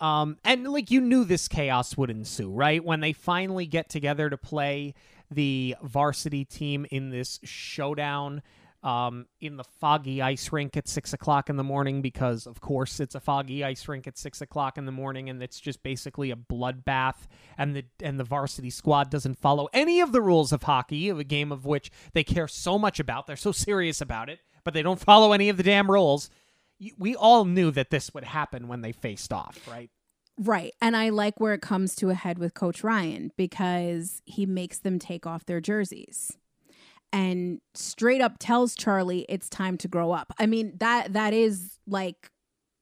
[0.00, 2.84] Um, and like you knew this chaos would ensue, right?
[2.84, 4.94] When they finally get together to play
[5.30, 8.42] the varsity team in this showdown
[8.82, 13.00] um, in the foggy ice rink at six o'clock in the morning, because of course
[13.00, 16.30] it's a foggy ice rink at six o'clock in the morning, and it's just basically
[16.30, 17.26] a bloodbath,
[17.58, 21.24] and the and the varsity squad doesn't follow any of the rules of hockey, a
[21.24, 23.26] game of which they care so much about.
[23.26, 26.30] They're so serious about it, but they don't follow any of the damn rules
[26.98, 29.90] we all knew that this would happen when they faced off, right?
[30.38, 30.74] Right.
[30.82, 34.78] And I like where it comes to a head with Coach Orion because he makes
[34.78, 36.36] them take off their jerseys
[37.12, 40.32] and straight up tells Charlie it's time to grow up.
[40.38, 42.30] I mean, that that is like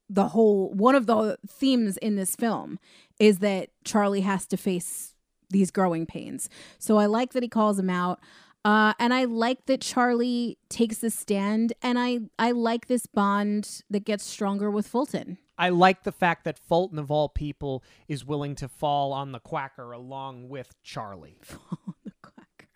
[0.09, 2.79] the whole one of the themes in this film
[3.19, 5.15] is that Charlie has to face
[5.51, 6.49] these growing pains.
[6.79, 8.21] So I like that he calls him out.
[8.65, 13.83] Uh, and I like that Charlie takes a stand, and I I like this bond
[13.91, 15.37] that gets stronger with Fulton.
[15.59, 19.39] I like the fact that Fulton, of all people, is willing to fall on the
[19.39, 21.41] quacker along with Charlie.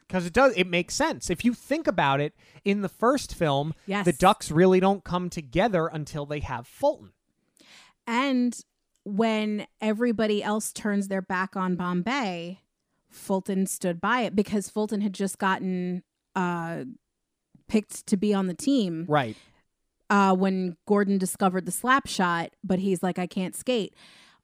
[0.09, 1.29] Because it does, it makes sense.
[1.29, 2.35] If you think about it,
[2.65, 4.07] in the first film, Yes.
[4.07, 7.13] the Ducks really don't come together until they have Fulton.
[8.07, 8.59] And
[9.05, 12.61] when everybody else turns their back on Bombay,
[13.11, 16.03] Fulton stood by it because Fulton had just gotten
[16.35, 16.85] uh,
[17.69, 19.37] picked to be on the team Right.
[20.09, 23.95] uh, when Gordon discovered the slap shot, but he's like, I can't skate.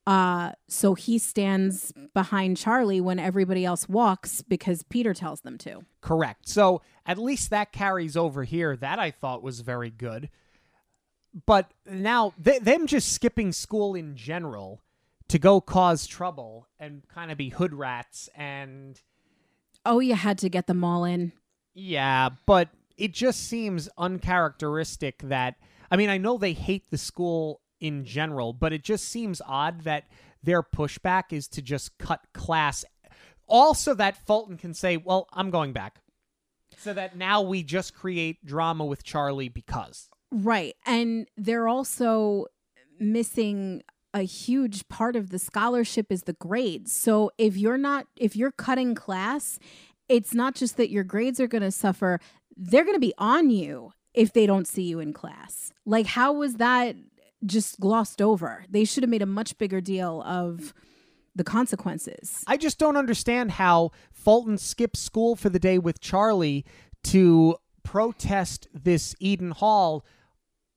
[0.06, 5.84] Uh, so he stands behind Charlie when everybody else walks because Peter tells them to.
[6.02, 6.48] Correct.
[6.48, 8.76] So at least that carries over here.
[8.76, 10.28] That I thought was very good.
[11.46, 14.82] But now, th- them just skipping school in general
[15.28, 19.00] to go cause trouble and kind of be hood rats and
[19.86, 21.32] Oh, you had to get them all in.
[21.74, 25.56] Yeah, but it just seems uncharacteristic that
[25.90, 29.82] I mean, I know they hate the school in general, but it just seems odd
[29.82, 30.04] that
[30.42, 32.84] their pushback is to just cut class
[33.46, 36.00] also that Fulton can say, "Well, I'm going back."
[36.78, 40.74] So that now we just create drama with Charlie because Right.
[40.84, 42.46] And they're also
[42.98, 43.82] missing
[44.12, 46.92] a huge part of the scholarship is the grades.
[46.92, 49.58] So if you're not if you're cutting class,
[50.08, 52.18] it's not just that your grades are going to suffer,
[52.56, 55.72] they're going to be on you if they don't see you in class.
[55.86, 56.96] Like how was that
[57.46, 58.64] just glossed over?
[58.68, 60.74] They should have made a much bigger deal of
[61.34, 62.44] the consequences.
[62.46, 66.64] I just don't understand how Fulton skips school for the day with Charlie
[67.04, 70.04] to protest this Eden Hall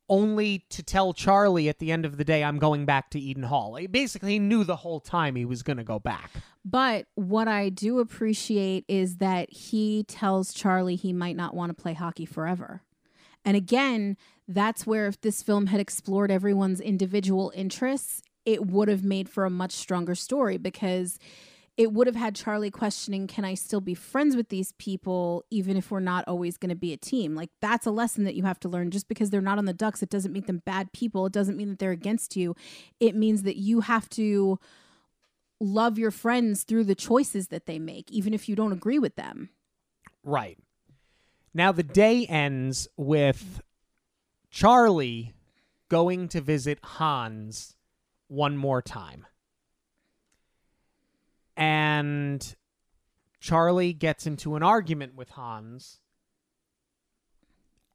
[0.10, 3.44] only to tell Charlie at the end of the day I'm going back to Eden
[3.44, 3.76] Hall.
[3.76, 6.32] He basically knew the whole time he was going to go back.
[6.64, 11.82] But what I do appreciate is that he tells Charlie he might not want to
[11.82, 12.82] play hockey forever.
[13.44, 14.18] And again,
[14.48, 19.46] that's where if this film had explored everyone's individual interests, it would have made for
[19.46, 21.20] a much stronger story because
[21.76, 25.78] it would have had Charlie questioning, can I still be friends with these people even
[25.78, 27.36] if we're not always going to be a team?
[27.36, 28.90] Like that's a lesson that you have to learn.
[28.90, 31.28] Just because they're not on the Ducks, it doesn't make them bad people.
[31.28, 32.56] It doesn't mean that they're against you.
[33.00, 34.60] It means that you have to
[35.60, 39.16] love your friends through the choices that they make, even if you don't agree with
[39.16, 39.50] them.
[40.24, 40.58] Right.
[41.54, 43.62] Now the day ends with
[44.58, 45.36] Charlie
[45.88, 47.76] going to visit Hans
[48.28, 49.28] one more time.
[51.56, 52.56] And
[53.40, 56.00] Charlie gets into an argument with Hans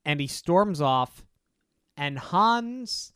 [0.05, 1.27] and he storms off
[1.97, 3.13] and Hans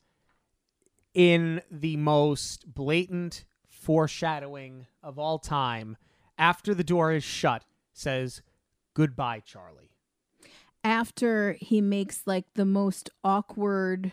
[1.14, 5.96] in the most blatant foreshadowing of all time
[6.36, 8.42] after the door is shut says
[8.92, 9.95] goodbye Charlie.
[10.86, 14.12] After he makes like the most awkward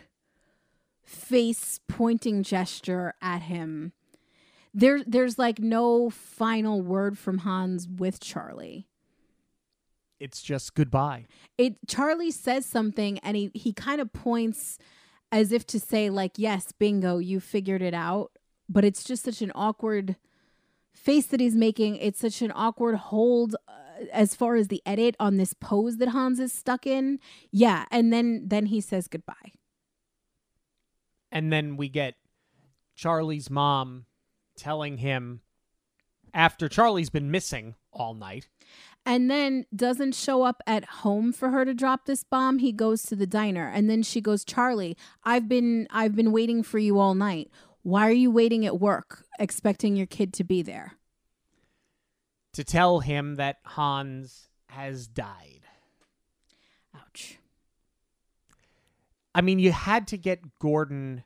[1.04, 3.92] face pointing gesture at him,
[4.74, 8.88] there there's like no final word from Hans with Charlie.
[10.18, 11.26] It's just goodbye.
[11.56, 14.76] It Charlie says something and he he kind of points
[15.30, 18.32] as if to say like yes, bingo, you figured it out,
[18.68, 20.16] but it's just such an awkward
[20.92, 21.98] face that he's making.
[21.98, 23.72] It's such an awkward hold uh,
[24.12, 27.18] as far as the edit on this pose that Hans is stuck in.
[27.50, 29.52] Yeah, and then then he says goodbye.
[31.30, 32.14] And then we get
[32.94, 34.06] Charlie's mom
[34.56, 35.40] telling him
[36.32, 38.48] after Charlie's been missing all night.
[39.06, 42.58] And then doesn't show up at home for her to drop this bomb.
[42.58, 46.62] He goes to the diner and then she goes, "Charlie, I've been I've been waiting
[46.62, 47.50] for you all night.
[47.82, 50.94] Why are you waiting at work expecting your kid to be there?"
[52.54, 55.60] To tell him that Hans has died.
[56.94, 57.38] Ouch.
[59.34, 61.24] I mean, you had to get Gordon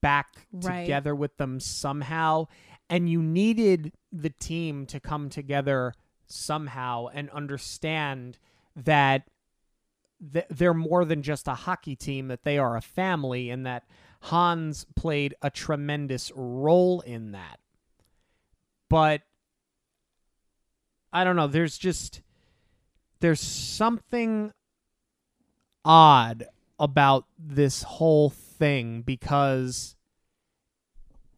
[0.00, 0.82] back Right.
[0.82, 2.46] together with them somehow,
[2.88, 5.92] and you needed the team to come together
[6.26, 8.38] somehow and understand
[8.76, 9.28] that
[10.32, 13.84] th- they're more than just a hockey team, that they are a family, and that
[14.22, 17.58] Hans played a tremendous role in that.
[18.88, 19.22] But
[21.16, 22.20] I don't know, there's just
[23.20, 24.52] there's something
[25.82, 26.44] odd
[26.78, 29.96] about this whole thing because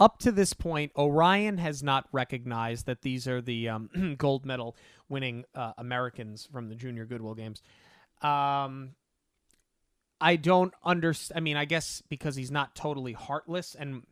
[0.01, 4.75] up to this point, Orion has not recognized that these are the um, gold medal
[5.09, 7.63] winning uh, Americans from the Junior Goodwill Games.
[8.21, 8.97] Um,
[10.21, 11.39] I don't understand.
[11.39, 14.03] I mean, I guess because he's not totally heartless, and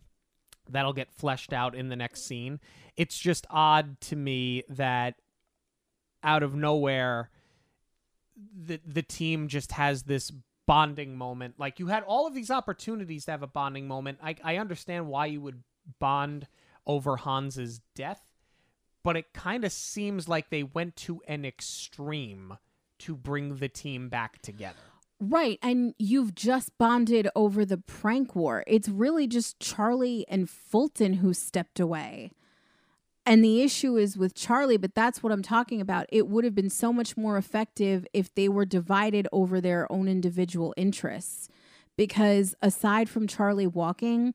[0.70, 2.60] that'll get fleshed out in the next scene.
[2.96, 5.16] It's just odd to me that
[6.22, 7.30] out of nowhere,
[8.36, 10.32] the the team just has this
[10.66, 11.54] bonding moment.
[11.58, 14.18] Like you had all of these opportunities to have a bonding moment.
[14.22, 15.62] I I understand why you would
[15.98, 16.46] bond
[16.86, 18.22] over Hans's death,
[19.02, 22.58] but it kind of seems like they went to an extreme
[22.98, 24.78] to bring the team back together.
[25.18, 25.58] Right.
[25.62, 28.64] And you've just bonded over the prank war.
[28.66, 32.32] It's really just Charlie and Fulton who stepped away.
[33.28, 36.06] And the issue is with Charlie, but that's what I'm talking about.
[36.10, 40.06] It would have been so much more effective if they were divided over their own
[40.06, 41.48] individual interests.
[41.96, 44.32] Because aside from Charlie walking,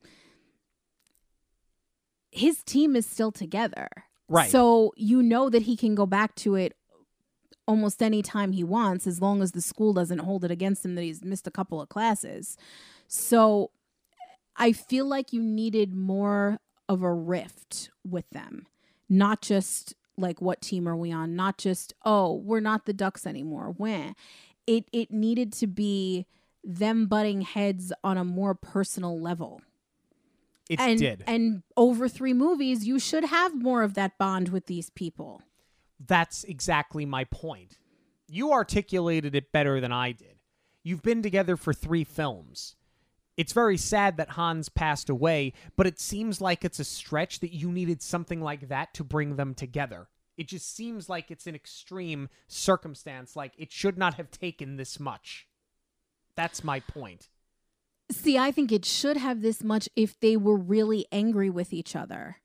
[2.32, 3.88] his team is still together.
[4.28, 4.50] Right.
[4.50, 6.76] So you know that he can go back to it
[7.68, 10.96] almost any time he wants as long as the school doesn't hold it against him
[10.96, 12.58] that he's missed a couple of classes.
[13.08, 13.72] So
[14.58, 18.68] I feel like you needed more of a rift with them,
[19.12, 23.28] not just like what team are we on, not just oh, we're not the Ducks
[23.28, 23.74] anymore.
[23.78, 24.16] When
[24.66, 26.26] it it needed to be
[26.64, 29.62] them butting heads on a more personal level.
[30.70, 31.24] It and did.
[31.28, 35.42] and over 3 movies you should have more of that bond with these people.
[36.00, 37.78] That's exactly my point.
[38.30, 40.38] You articulated it better than I did.
[40.84, 42.76] You've been together for three films.
[43.42, 47.52] It's very sad that Hans passed away, but it seems like it's a stretch that
[47.52, 50.10] you needed something like that to bring them together.
[50.38, 55.00] It just seems like it's an extreme circumstance, like it should not have taken this
[55.00, 55.48] much.
[56.36, 57.30] That's my point.
[58.12, 61.96] See, I think it should have this much if they were really angry with each
[61.96, 62.38] other.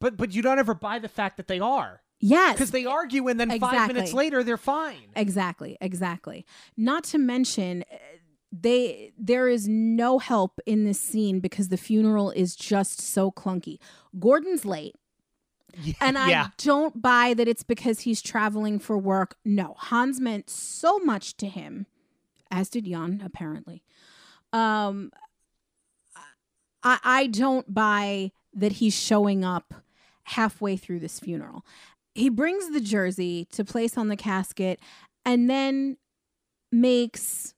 [0.00, 2.02] But but you don't ever buy the fact that they are.
[2.20, 2.54] Yes.
[2.54, 5.10] Because they argue and then five minutes later they're fine.
[5.14, 6.44] Exactly, exactly.
[6.76, 7.84] Not to mention
[8.50, 13.78] they there is no help in this scene because the funeral is just so clunky.
[14.18, 14.96] Gordon's late.
[16.00, 16.46] And I yeah.
[16.56, 19.36] don't buy that it's because he's traveling for work.
[19.44, 21.86] No, Hans meant so much to him,
[22.50, 23.84] as did Jan, apparently.
[24.52, 25.12] Um,
[26.82, 29.74] I, I don't buy that he's showing up
[30.24, 31.64] halfway through this funeral.
[32.14, 34.80] He brings the jersey to place on the casket
[35.24, 35.96] and then
[36.72, 37.54] makes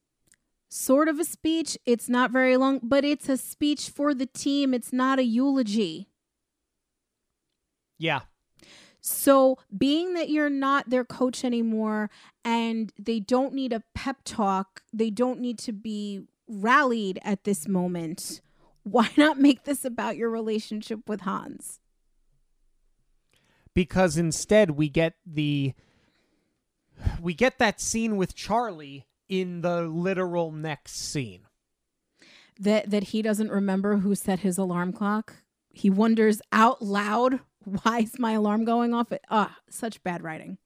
[0.70, 1.76] sort of a speech.
[1.84, 4.72] It's not very long, but it's a speech for the team.
[4.72, 6.08] It's not a eulogy.
[7.98, 8.20] Yeah.
[9.02, 12.10] So, being that you're not their coach anymore
[12.44, 17.68] and they don't need a pep talk, they don't need to be rallied at this
[17.68, 18.40] moment,
[18.82, 21.80] why not make this about your relationship with Hans?
[23.74, 25.74] because instead we get the
[27.20, 31.46] we get that scene with Charlie in the literal next scene.
[32.58, 35.36] That that he doesn't remember who set his alarm clock.
[35.70, 39.12] He wonders out loud, why is my alarm going off?
[39.30, 40.58] Ah, such bad writing.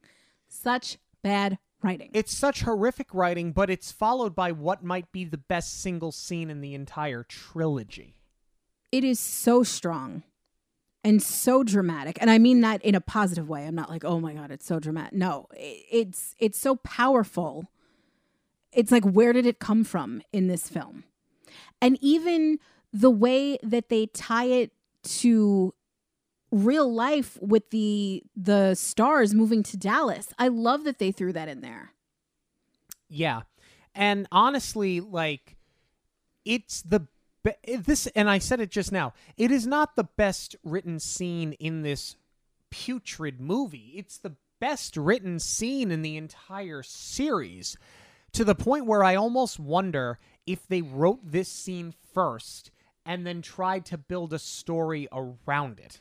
[0.48, 2.10] Such bad writing.
[2.14, 6.48] It's such horrific writing, but it's followed by what might be the best single scene
[6.50, 8.16] in the entire trilogy.
[8.90, 10.22] it is so strong
[11.02, 14.18] and so dramatic and i mean that in a positive way i'm not like oh
[14.20, 17.68] my god it's so dramatic no it's it's so powerful
[18.75, 21.05] it's like where did it come from in this film
[21.81, 22.59] and even
[22.93, 24.72] the way that they tie it
[25.03, 25.75] to
[26.51, 31.49] real life with the the stars moving to dallas i love that they threw that
[31.49, 31.93] in there
[33.09, 33.43] Yeah.
[33.95, 35.57] And honestly, like
[36.45, 37.07] it's the
[37.45, 39.12] be- this and I said it just now.
[39.37, 42.16] It is not the best written scene in this
[42.70, 43.93] putrid movie.
[43.97, 47.77] It's the best written scene in the entire series
[48.35, 52.70] to the point where I almost wonder if they wrote this scene first
[53.07, 56.01] and then tried to build a story around it.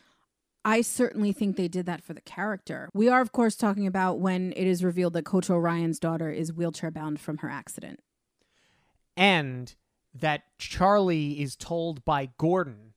[0.66, 2.90] I certainly think they did that for the character.
[2.94, 6.54] We are, of course, talking about when it is revealed that Coach Orion's daughter is
[6.54, 8.00] wheelchair bound from her accident.
[9.16, 9.76] And
[10.14, 12.94] that Charlie is told by Gordon,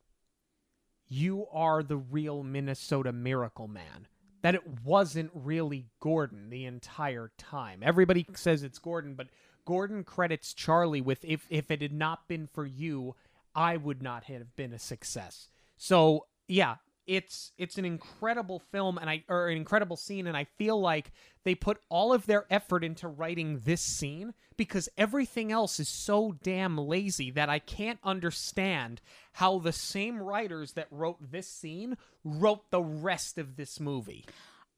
[1.07, 4.07] You are the real Minnesota Miracle Man.
[4.41, 7.79] That it wasn't really Gordon the entire time.
[7.81, 9.27] Everybody says it's Gordon, but
[9.65, 13.15] Gordon credits Charlie with if if it had not been for you,
[13.55, 15.49] I would not have been a success.
[15.75, 16.75] So yeah,
[17.07, 21.11] it's it's an incredible film and I or an incredible scene and I feel like
[21.43, 26.35] they put all of their effort into writing this scene because everything else is so
[26.43, 29.01] damn lazy that I can't understand
[29.33, 34.25] how the same writers that wrote this scene wrote the rest of this movie.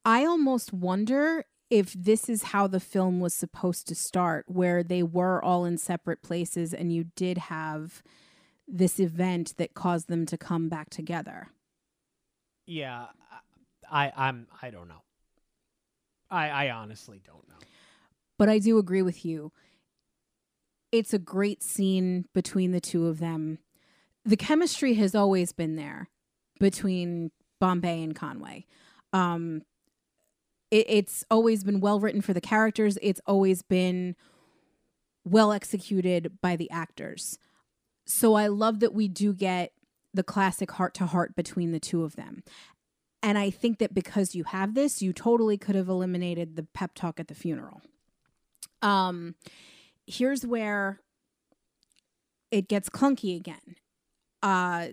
[0.04, 5.02] I almost wonder if this is how the film was supposed to start, where they
[5.02, 8.02] were all in separate places and you did have
[8.66, 11.48] this event that caused them to come back together.
[12.66, 13.06] Yeah,
[13.90, 15.02] I I'm I don't know.
[16.30, 17.56] I I honestly don't know.
[18.38, 19.52] But I do agree with you.
[20.92, 23.58] It's a great scene between the two of them.
[24.24, 26.08] The chemistry has always been there
[26.58, 27.30] between
[27.60, 28.66] Bombay and Conway.
[29.12, 29.62] Um,
[30.70, 32.98] it, it's always been well written for the characters.
[33.02, 34.16] It's always been
[35.24, 37.38] well executed by the actors.
[38.06, 39.72] So I love that we do get
[40.14, 42.42] the classic heart to heart between the two of them.
[43.22, 46.94] And I think that because you have this, you totally could have eliminated the pep
[46.94, 47.82] talk at the funeral.
[48.82, 49.34] Um,
[50.06, 51.00] here's where
[52.50, 53.76] it gets clunky again.
[54.42, 54.88] Uh,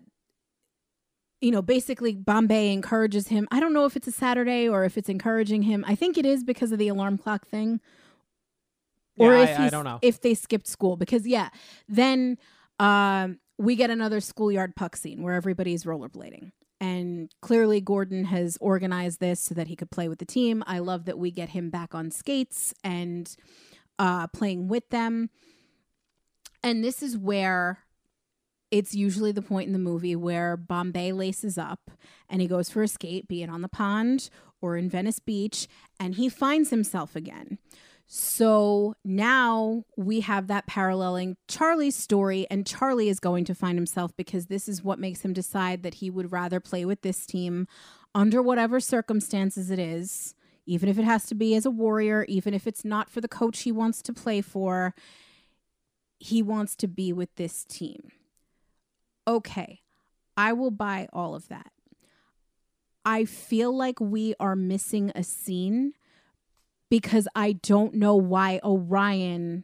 [1.39, 3.47] you know, basically Bombay encourages him.
[3.51, 5.85] I don't know if it's a Saturday or if it's encouraging him.
[5.87, 7.79] I think it is because of the alarm clock thing.
[9.17, 9.99] Or Yeah, if I- I don't know.
[10.01, 11.49] if they skipped school because yeah,
[11.87, 12.37] then
[12.79, 16.51] um we get another schoolyard puck scene where everybody's rollerblading.
[16.79, 20.63] And clearly Gordon has organized this so that he could play with the team.
[20.67, 23.35] I love that we get him back on skates and
[23.97, 25.29] uh playing with them.
[26.63, 27.79] And this is where
[28.69, 31.89] it's usually the point in the movie where Bombay laces up
[32.29, 34.29] and he goes for a skate, be it on the pond
[34.61, 35.67] or in Venice Beach,
[35.99, 37.59] and he finds himself again.
[38.09, 44.15] So now we have that paralleling Charlie's story, and Charlie is going to find himself
[44.15, 47.67] because this is what makes him decide that he would rather play with this team
[48.15, 50.33] under whatever circumstances it is,
[50.65, 53.27] even if it has to be as a warrior, even if it's not for the
[53.27, 54.95] coach he wants to play for.
[56.17, 58.11] He wants to be with this team.
[59.27, 59.81] Okay,
[60.37, 61.73] I will buy all of that.
[63.03, 65.93] I feel like we are missing a scene
[66.89, 69.63] because I don't know why Orion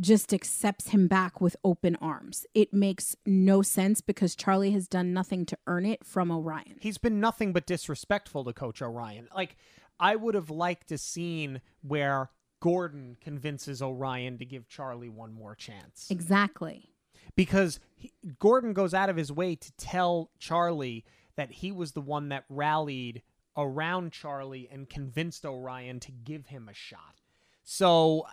[0.00, 2.46] just accepts him back with open arms.
[2.54, 6.76] It makes no sense because Charlie has done nothing to earn it from Orion.
[6.80, 9.28] He's been nothing but disrespectful to Coach Orion.
[9.34, 9.56] Like,
[10.00, 12.30] I would have liked a scene where
[12.60, 16.08] Gordon convinces Orion to give Charlie one more chance.
[16.10, 16.90] Exactly.
[17.36, 21.04] Because he, Gordon goes out of his way to tell Charlie
[21.36, 23.22] that he was the one that rallied
[23.56, 27.20] around Charlie and convinced Orion to give him a shot.
[27.62, 28.26] So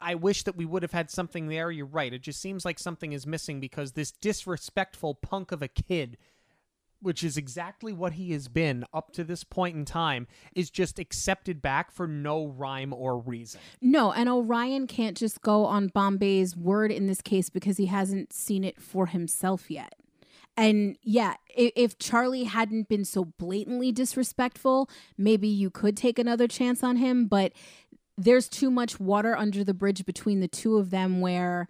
[0.00, 1.70] I wish that we would have had something there.
[1.70, 2.12] You're right.
[2.12, 6.16] It just seems like something is missing because this disrespectful punk of a kid,
[7.00, 10.98] which is exactly what he has been up to this point in time, is just
[10.98, 13.60] accepted back for no rhyme or reason.
[13.80, 18.32] No, and Orion can't just go on Bombay's word in this case because he hasn't
[18.32, 19.94] seen it for himself yet.
[20.56, 26.46] And yeah, if, if Charlie hadn't been so blatantly disrespectful, maybe you could take another
[26.46, 27.52] chance on him, but
[28.18, 31.68] there's too much water under the bridge between the two of them where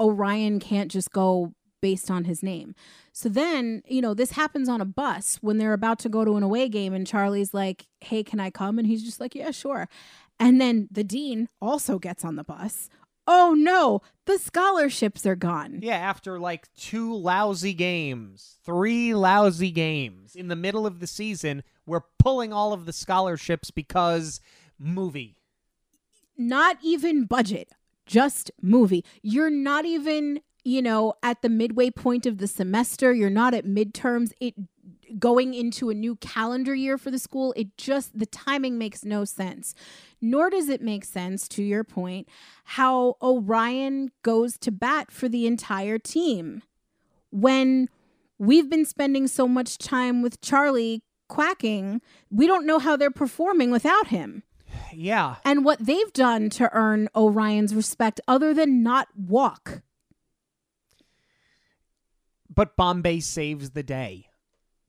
[0.00, 2.74] Orion can't just go based on his name.
[3.12, 6.36] So then, you know, this happens on a bus when they're about to go to
[6.36, 9.50] an away game and Charlie's like, "Hey, can I come?" and he's just like, "Yeah,
[9.50, 9.88] sure."
[10.38, 12.88] And then the dean also gets on the bus.
[13.26, 15.80] Oh no, the scholarships are gone.
[15.82, 21.62] Yeah, after like two lousy games, three lousy games in the middle of the season,
[21.86, 24.40] we're pulling all of the scholarships because
[24.78, 25.36] movie.
[26.36, 27.70] Not even budget,
[28.06, 29.04] just movie.
[29.22, 33.12] You're not even, you know, at the midway point of the semester.
[33.12, 34.32] You're not at midterms.
[34.40, 34.54] It
[35.18, 37.52] going into a new calendar year for the school.
[37.56, 39.74] It just the timing makes no sense.
[40.20, 42.28] Nor does it make sense, to your point,
[42.64, 46.62] how Orion goes to bat for the entire team
[47.30, 47.88] when
[48.38, 52.00] we've been spending so much time with Charlie quacking.
[52.30, 54.42] We don't know how they're performing without him
[54.92, 55.36] Yeah.
[55.44, 59.82] and what they've done to earn Orion's respect other than not walk.
[62.54, 64.26] But Bombay saves the day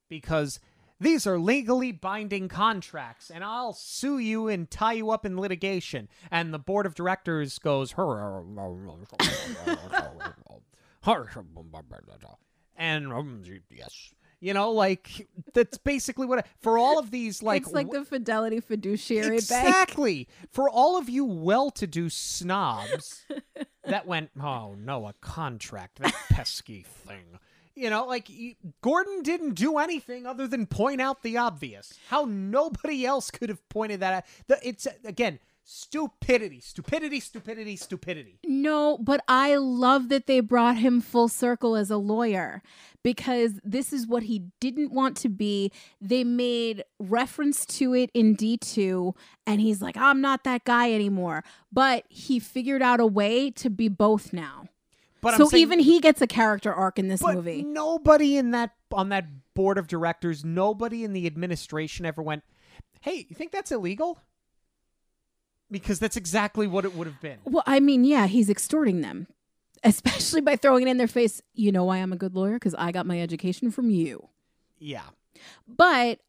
[0.09, 0.59] because
[0.99, 6.07] These are legally binding contracts, and I'll sue you and tie you up in litigation.
[6.31, 7.93] And the board of directors goes,
[12.77, 16.39] and um, yes, you know, like that's basically what.
[16.39, 19.39] I, for all of these, like, it's like the Fidelity Fiduciary Bank.
[19.39, 23.25] exactly for all of you well-to-do snobs
[23.83, 27.39] that went, oh no, a contract, that pesky thing.
[27.75, 28.29] You know, like
[28.81, 31.97] Gordon didn't do anything other than point out the obvious.
[32.09, 34.59] How nobody else could have pointed that out.
[34.63, 38.37] It's again stupidity, stupidity, stupidity, stupidity.
[38.45, 42.61] No, but I love that they brought him full circle as a lawyer
[43.01, 45.71] because this is what he didn't want to be.
[46.01, 49.15] They made reference to it in D2
[49.47, 51.43] and he's like, I'm not that guy anymore.
[51.71, 54.67] But he figured out a way to be both now.
[55.23, 57.63] But so saying, even he gets a character arc in this but movie.
[57.63, 62.43] nobody in that on that board of directors, nobody in the administration ever went,
[62.99, 64.19] "Hey, you think that's illegal?"
[65.71, 67.39] Because that's exactly what it would have been.
[67.45, 69.27] Well, I mean, yeah, he's extorting them,
[69.83, 71.41] especially by throwing it in their face.
[71.53, 72.55] You know why I'm a good lawyer?
[72.55, 74.27] Because I got my education from you.
[74.77, 75.05] Yeah.
[75.67, 76.19] But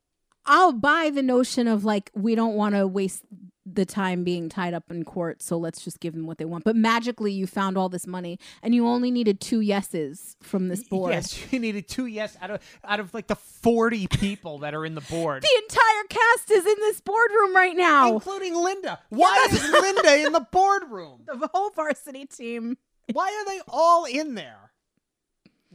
[0.47, 3.25] I'll buy the notion of like, we don't want to waste
[3.67, 6.65] the time being tied up in court, so let's just give them what they want.
[6.65, 10.83] But magically, you found all this money, and you only needed two yeses from this
[10.85, 11.13] board.
[11.13, 14.85] Yes, you needed two yes out of out of like the forty people that are
[14.85, 18.13] in the board, The entire cast is in this boardroom right now.
[18.15, 18.99] including Linda.
[19.09, 21.23] Why is Linda in the boardroom?
[21.27, 22.77] The whole varsity team.
[23.13, 24.71] Why are they all in there?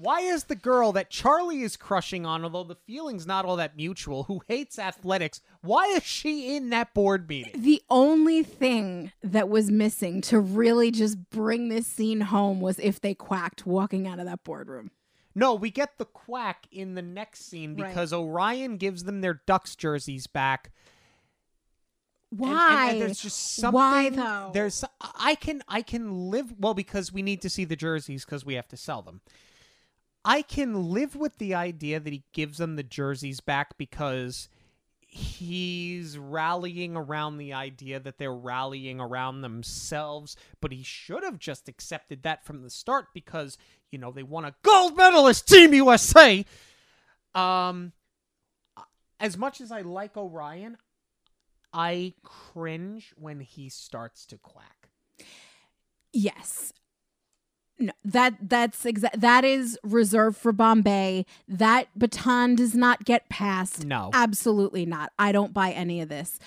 [0.01, 3.75] Why is the girl that Charlie is crushing on, although the feeling's not all that
[3.75, 7.61] mutual, who hates athletics, why is she in that board meeting?
[7.61, 13.01] The only thing that was missing to really just bring this scene home was if
[13.01, 14.91] they quacked walking out of that boardroom.
[15.35, 17.89] No, we get the quack in the next scene Right.
[17.89, 20.71] because Orion gives them their Ducks jerseys back.
[22.31, 22.89] And- and- Why?
[22.91, 23.73] and there's just something.
[23.73, 24.51] Why, though?
[24.53, 28.45] There's I can I can live well because we need to see the jerseys because
[28.45, 29.21] we have to sell them.
[30.25, 34.49] I can live with the idea that he gives them the jerseys back because
[35.01, 41.67] he's rallying around the idea that they're rallying around themselves, but he should have just
[41.67, 43.57] accepted that from the start because,
[43.91, 46.45] you know, they won a gold medalist team USA.
[47.33, 47.93] Um
[49.19, 50.77] as much as I like Orion,
[51.73, 54.89] I cringe when he starts to quack.
[56.13, 56.73] Yes.
[57.79, 59.21] No, that that's exact.
[59.21, 61.25] That is reserved for Bombay.
[61.47, 63.85] That baton does not get passed.
[63.85, 64.09] No.
[64.13, 65.13] absolutely not.
[65.17, 66.39] I don't buy any of this.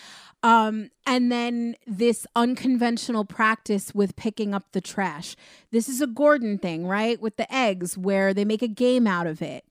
[0.42, 5.36] Um, and then this unconventional practice with picking up the trash.
[5.70, 7.20] This is a Gordon thing, right?
[7.20, 9.64] With the eggs, where they make a game out of it.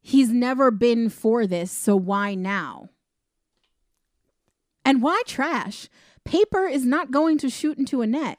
[0.00, 2.90] He's never been for this, so why now?
[4.84, 5.88] And why trash?
[6.24, 8.38] Paper is not going to shoot into a net.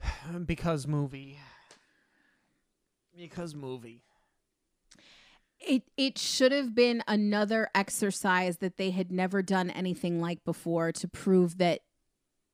[0.46, 1.38] Because movie.
[3.20, 4.02] Because movie.
[5.60, 10.90] it it should have been another exercise that they had never done anything like before
[10.92, 11.80] to prove that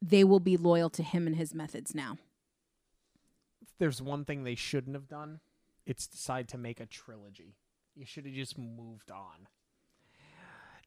[0.03, 2.19] they will be loyal to him and his methods now.
[3.63, 5.41] If there's one thing they shouldn't have done,
[5.87, 7.57] it's decide to make a trilogy.
[7.95, 9.49] You should have just moved on.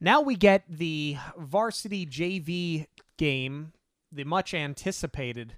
[0.01, 2.87] Now we get the varsity JV
[3.17, 3.73] game,
[4.11, 5.55] the much anticipated,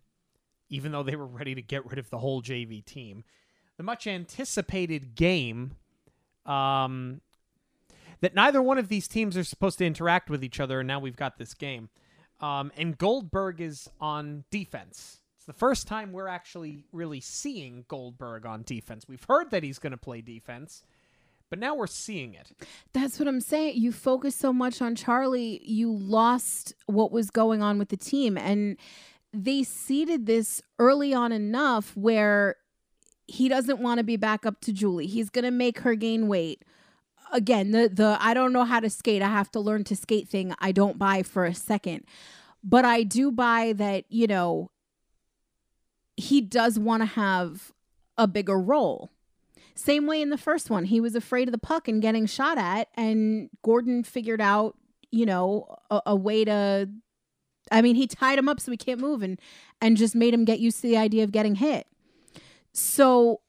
[0.69, 3.23] even though they were ready to get rid of the whole JV team,
[3.81, 5.71] the much anticipated game
[6.45, 7.19] um,
[8.19, 10.99] that neither one of these teams are supposed to interact with each other, and now
[10.99, 11.89] we've got this game.
[12.41, 15.21] Um, and Goldberg is on defense.
[15.35, 19.07] It's the first time we're actually really seeing Goldberg on defense.
[19.07, 20.83] We've heard that he's going to play defense,
[21.49, 22.51] but now we're seeing it.
[22.93, 23.77] That's what I'm saying.
[23.77, 28.37] You focus so much on Charlie, you lost what was going on with the team
[28.37, 28.77] and
[29.33, 32.57] they seeded this early on enough where
[33.31, 35.07] he doesn't want to be back up to Julie.
[35.07, 36.63] He's going to make her gain weight.
[37.31, 39.21] Again, the the I don't know how to skate.
[39.21, 40.53] I have to learn to skate thing.
[40.59, 42.03] I don't buy for a second.
[42.63, 44.69] But I do buy that, you know,
[46.15, 47.71] he does want to have
[48.17, 49.09] a bigger role.
[49.73, 52.57] Same way in the first one, he was afraid of the puck and getting shot
[52.57, 54.77] at, and Gordon figured out,
[55.09, 56.89] you know, a, a way to.
[57.71, 59.39] I mean, he tied him up so he can't move, and
[59.81, 61.87] and just made him get used to the idea of getting hit.
[62.73, 63.41] So,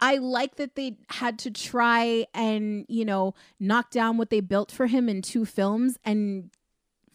[0.00, 4.70] I like that they had to try and you know knock down what they built
[4.70, 6.50] for him in two films and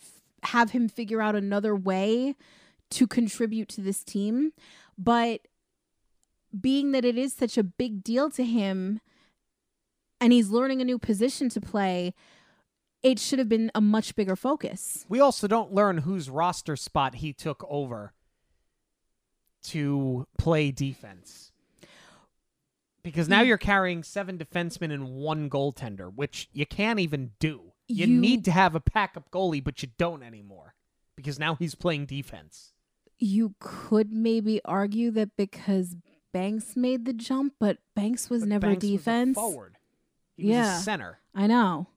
[0.02, 2.36] f- have him figure out another way
[2.91, 4.53] to contribute to this team,
[4.98, 5.41] but
[6.60, 8.99] being that it is such a big deal to him,
[10.19, 12.14] and he's learning a new position to play.
[13.02, 15.06] It should have been a much bigger focus.
[15.07, 18.14] We also don't learn whose roster spot he took over
[19.64, 21.52] to play defense.
[23.03, 27.72] Because now you're carrying seven defensemen and one goaltender, which you can't even do.
[27.88, 30.76] You, You- need to have a backup goalie, but you don't anymore.
[31.15, 32.73] Because now he's playing defense.
[33.18, 35.95] You could maybe argue that because
[36.31, 39.36] Banks made the jump, but Banks was But never Banks was a defense.
[39.36, 39.77] forward.
[40.38, 40.77] He was Yeah.
[40.77, 41.19] a center.
[41.36, 41.88] I know.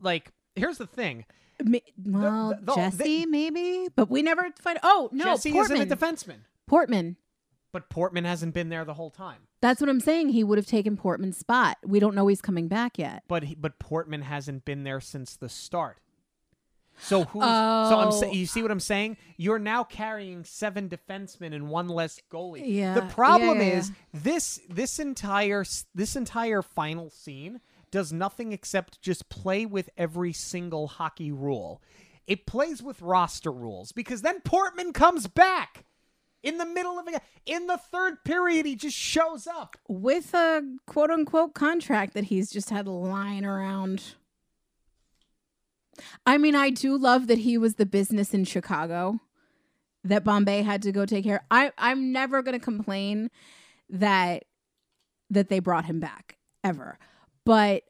[0.00, 1.26] Like, here's the thing.
[1.62, 4.78] Ma- Well, the- the- Jesse, maybe, but we never find.
[4.82, 5.82] Oh no, Jesse Portman.
[5.82, 6.38] isn't a defenseman.
[6.68, 7.16] Portman.
[7.72, 9.40] But Portman hasn't been there the whole time.
[9.60, 10.30] That's what I'm saying.
[10.30, 11.76] He would have taken Portman's spot.
[11.84, 13.24] We don't know he's coming back yet.
[13.28, 15.98] But he, but Portman hasn't been there since the start.
[17.00, 18.32] So who's so I'm sa- Oh.
[18.32, 19.18] you see what I'm saying?
[19.36, 22.62] You're now carrying seven defensemen and one less goalie.
[22.64, 25.64] Yeah, The problem yeah, yeah, is this this entire
[25.94, 31.80] this entire final scene does nothing except just play with every single hockey rule.
[32.26, 35.84] It plays with roster rules because then Portman comes back
[36.42, 39.76] in the middle of a in the third period he just shows up.
[39.88, 44.14] With a quote unquote contract that he's just had lying around.
[46.24, 49.20] I mean, I do love that he was the business in Chicago
[50.04, 51.44] that Bombay had to go take care.
[51.50, 53.30] I I'm never going to complain
[53.90, 54.44] that
[55.30, 56.98] that they brought him back ever.
[57.44, 57.84] But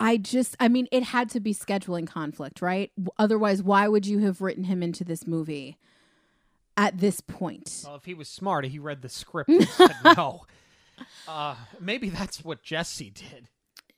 [0.00, 2.90] I just I mean it had to be scheduling conflict, right?
[3.18, 5.78] Otherwise, why would you have written him into this movie
[6.76, 7.82] at this point?
[7.84, 10.46] Well, if he was smart, he read the script and said no.
[11.26, 13.48] Uh, maybe that's what Jesse did.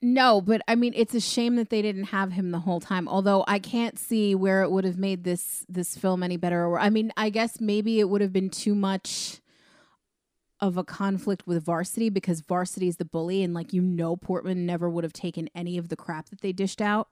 [0.00, 3.08] No, but I mean it's a shame that they didn't have him the whole time.
[3.08, 6.66] Although I can't see where it would have made this this film any better.
[6.66, 9.40] Or I mean, I guess maybe it would have been too much
[10.60, 14.66] of a conflict with Varsity because Varsity is the bully, and like you know, Portman
[14.66, 17.08] never would have taken any of the crap that they dished out.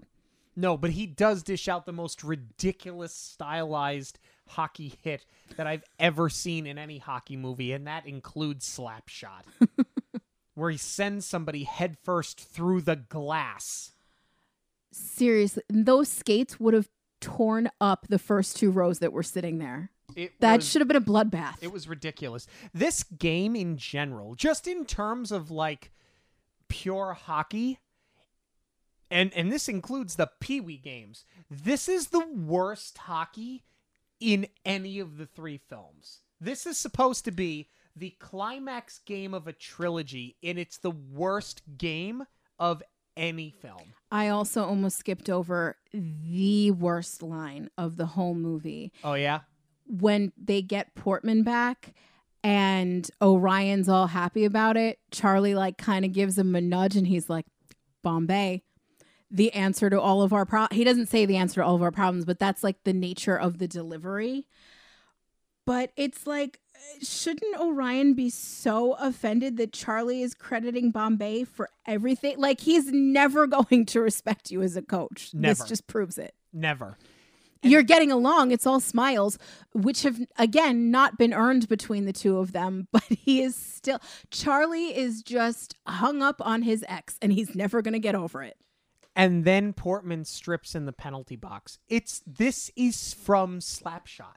[0.55, 4.18] No, but he does dish out the most ridiculous stylized
[4.48, 5.24] hockey hit
[5.56, 9.43] that I've ever seen in any hockey movie, and that includes Slapshot,
[10.55, 13.93] where he sends somebody headfirst through the glass.
[14.93, 16.89] Seriously, those skates would have
[17.20, 19.90] torn up the first two rows that were sitting there.
[20.14, 21.56] It That was- should have been a bloodbath.
[21.62, 22.47] It was ridiculous.
[22.74, 25.93] This game in general, just in terms of like
[26.69, 27.78] pure hockey,
[29.10, 31.24] and and this includes the Pee Wee games.
[31.51, 33.62] This is the worst hockey
[34.23, 36.20] in any of the three films.
[36.40, 41.62] This is supposed to be the climax game of a trilogy, and it's the worst
[41.77, 42.24] game
[42.59, 42.82] of
[43.16, 43.94] any film.
[44.11, 48.93] I also almost skipped over the worst line of the whole movie.
[49.03, 49.40] Oh yeah,
[49.86, 51.93] when they get Portman back
[52.44, 57.07] and Orion's all happy about it, Charlie like kind of gives him a nudge and
[57.07, 57.47] he's like,
[58.03, 58.62] Bombay,
[59.32, 61.82] the answer to all of our pro he doesn't say the answer to all of
[61.82, 64.46] our problems, but that's like the nature of the delivery.
[65.64, 66.60] But it's like
[67.02, 72.38] shouldn't Orion be so offended that Charlie is crediting Bombay for everything?
[72.38, 75.30] Like he's never going to respect you as a coach.
[75.32, 75.54] Never.
[75.54, 76.98] This just proves it never.
[77.62, 78.50] you're getting along.
[78.50, 79.38] It's all smiles,
[79.72, 82.88] which have again not been earned between the two of them.
[82.92, 84.00] But he is still
[84.30, 88.56] Charlie is just hung up on his ex, and he's never gonna get over it.
[89.14, 91.78] And then Portman strips in the penalty box.
[91.89, 94.36] It's this is from Slapshot.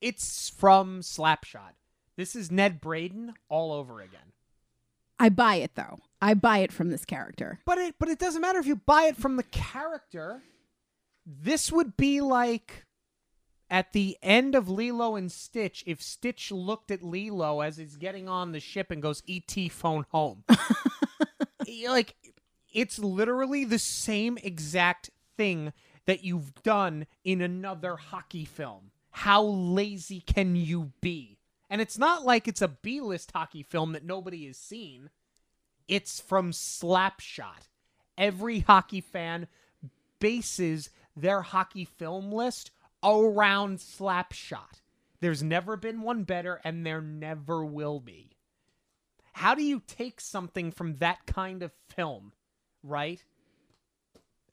[0.00, 1.74] It's from Slapshot.
[2.16, 4.32] This is Ned Braden all over again.
[5.18, 5.98] I buy it though.
[6.20, 7.60] I buy it from this character.
[7.64, 10.42] But it but it doesn't matter if you buy it from the character.
[11.26, 12.84] This would be like
[13.70, 18.28] at the end of Lilo and Stitch if Stitch looked at Lilo as he's getting
[18.28, 20.44] on the ship and goes ET phone home.
[21.88, 22.14] like
[22.74, 25.72] it's literally the same exact thing
[26.06, 28.90] that you've done in another hockey film.
[29.10, 31.38] How lazy can you be?
[31.70, 35.08] And it's not like it's a B-list hockey film that nobody has seen.
[35.88, 37.68] It's from Slapshot.
[38.18, 39.46] Every hockey fan
[40.18, 42.70] bases their hockey film list
[43.02, 44.80] around Slapshot.
[45.20, 48.30] There's never been one better, and there never will be.
[49.32, 52.32] How do you take something from that kind of film,
[52.84, 53.22] right?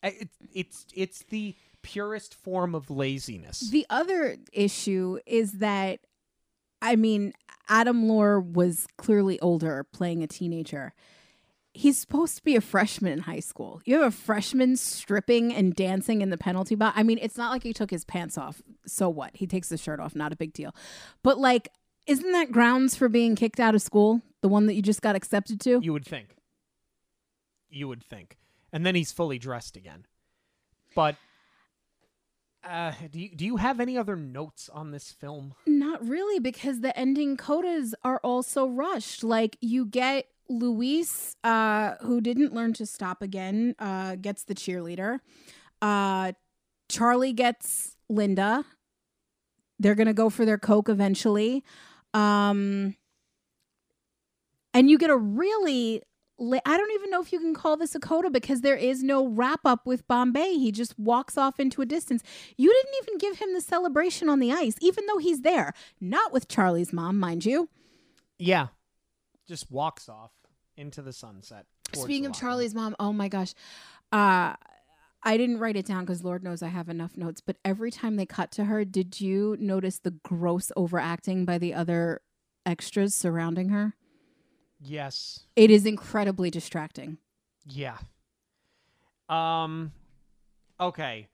[0.01, 3.69] It's it's it's the purest form of laziness.
[3.71, 5.99] The other issue is that,
[6.81, 7.33] I mean,
[7.69, 10.93] Aaron Lohr was clearly older, playing a teenager.
[11.73, 13.81] He's supposed to be a freshman in high school.
[13.85, 16.97] You have a freshman stripping and dancing in the penalty box.
[16.97, 18.61] I mean, it's not like he took his pants off.
[18.85, 19.31] So what?
[19.35, 20.13] He takes his shirt off.
[20.13, 20.75] Not a big deal.
[21.23, 21.69] But like,
[22.07, 24.21] isn't that grounds for being kicked out of school?
[24.41, 25.79] The one that you just got accepted to?
[25.81, 26.35] You would think.
[27.71, 28.37] You would think.
[28.71, 30.05] And then he's fully dressed again.
[30.95, 31.15] But
[32.63, 35.55] uh, do you, do you have any other notes on this film?
[35.65, 39.23] Not really, because the ending codas are also rushed.
[39.23, 45.19] Like you get Luis, uh, who didn't learn to stop again, uh, gets the cheerleader.
[45.81, 46.33] Uh,
[46.89, 48.65] Charlie gets Linda.
[49.79, 51.63] They're gonna go for their coke eventually.
[52.13, 52.95] Um,
[54.73, 56.03] and you get a really
[56.41, 59.27] I don't even know if you can call this a coda because there is no
[59.27, 60.53] wrap up with Bombay.
[60.53, 62.23] He just walks off into a distance.
[62.57, 65.73] You didn't even give him the celebration on the ice, even though he's there.
[65.99, 67.69] Not with Charlie's mom, mind you.
[68.39, 68.67] Yeah.
[69.47, 70.31] Just walks off
[70.75, 71.65] into the sunset.
[71.93, 73.53] Speaking of Charlie's mom, oh my gosh.
[74.11, 74.55] Uh
[75.23, 78.15] I didn't write it down because Lord knows I have enough notes, but every time
[78.15, 82.21] they cut to her, did you notice the gross overacting by the other
[82.65, 83.93] extras surrounding her?
[84.83, 85.41] Yes.
[85.55, 87.17] It is incredibly distracting.
[87.67, 87.97] Yeah.
[89.29, 89.91] Um
[90.79, 91.27] okay.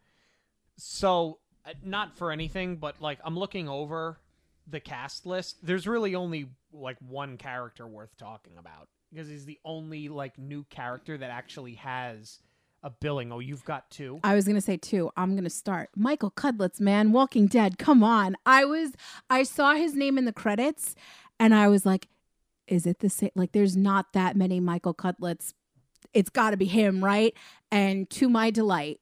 [0.77, 4.19] So uh, not for anything, but like I'm looking over
[4.67, 5.57] the cast list.
[5.63, 10.63] There's really only like one character worth talking about because he's the only like new
[10.65, 12.39] character that actually has
[12.83, 13.31] a billing.
[13.31, 14.19] Oh, you've got two.
[14.23, 15.11] I was gonna say two.
[15.17, 15.89] I'm gonna start.
[15.95, 17.77] Michael Cudlitz, man, Walking Dead.
[17.77, 18.35] Come on.
[18.45, 18.91] I was
[19.29, 20.95] I saw his name in the credits
[21.39, 22.07] and I was like,
[22.67, 23.31] is it the same?
[23.35, 25.53] Like, there's not that many Michael Cudlitzes.
[26.13, 27.33] It's got to be him, right?
[27.71, 28.99] And to my delight,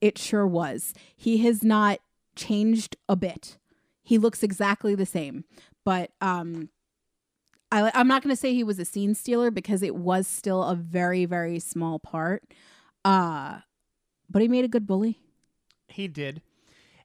[0.00, 0.94] it sure was.
[1.16, 1.98] He has not
[2.36, 3.58] changed a bit.
[4.02, 5.44] He looks exactly the same.
[5.84, 6.70] But um,
[7.70, 10.62] I, I'm not going to say he was a scene stealer because it was still
[10.62, 12.44] a very, very small part.
[13.04, 13.60] Uh,
[14.30, 15.18] but he made a good bully.
[15.88, 16.42] He did.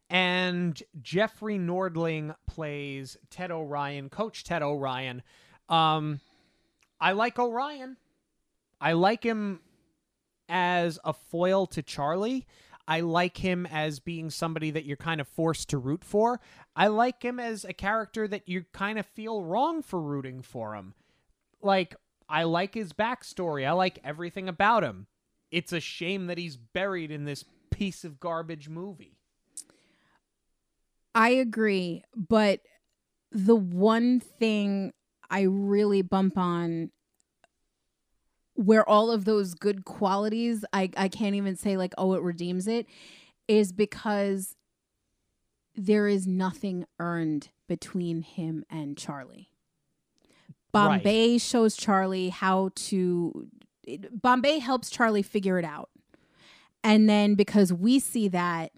[0.10, 5.24] And Jeffrey Nordling plays Ted Orion, Coach Ted Orion,
[5.70, 6.20] um,
[7.00, 7.98] I like Orion.
[8.80, 9.62] I like him
[10.50, 12.46] as a foil to Charlie.
[12.88, 16.42] I like him as being somebody that you're kind of forced to root for.
[16.76, 20.76] I like him as a character that you kind of feel wrong for rooting for
[20.76, 20.94] him.
[21.62, 21.96] Like,
[22.28, 23.66] I like his backstory.
[23.66, 25.08] I like everything about him.
[25.50, 29.18] It's a shame that he's buried in this piece of garbage movie.
[31.16, 32.62] I agree, but
[33.32, 34.94] the one thing
[35.30, 36.92] I really bump on
[38.56, 42.68] where all of those good qualities I, I can't even say like oh it redeems
[42.68, 42.86] it
[43.48, 44.56] is because
[45.76, 49.50] there is nothing earned between him and Charlie.
[50.72, 51.42] Bombay right.
[51.42, 53.48] shows Charlie how to
[54.12, 55.90] Bombay helps Charlie figure it out.
[56.84, 58.72] And then because we see that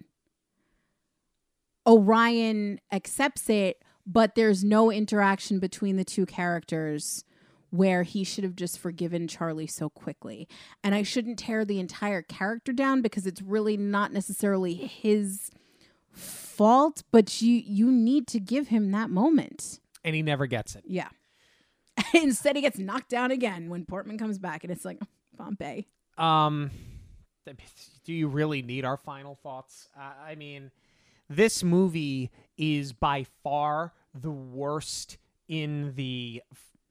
[1.86, 7.24] Orion accepts it but there's no interaction between the two characters
[7.70, 10.48] where he should have just forgiven Charlie so quickly.
[10.84, 15.50] And I shouldn't tear the entire character down because it's really not necessarily his
[16.12, 19.80] fault, but you you need to give him that moment.
[20.04, 20.84] And he never gets it.
[20.86, 21.08] Yeah.
[22.14, 25.00] Instead he gets knocked down again when Portman comes back and it's like
[25.36, 25.86] Bombay.
[26.16, 26.70] Um
[28.04, 29.88] do you really need our final thoughts?
[29.96, 30.70] Uh, I mean,
[31.28, 35.18] this movie is by far the worst
[35.48, 36.42] in the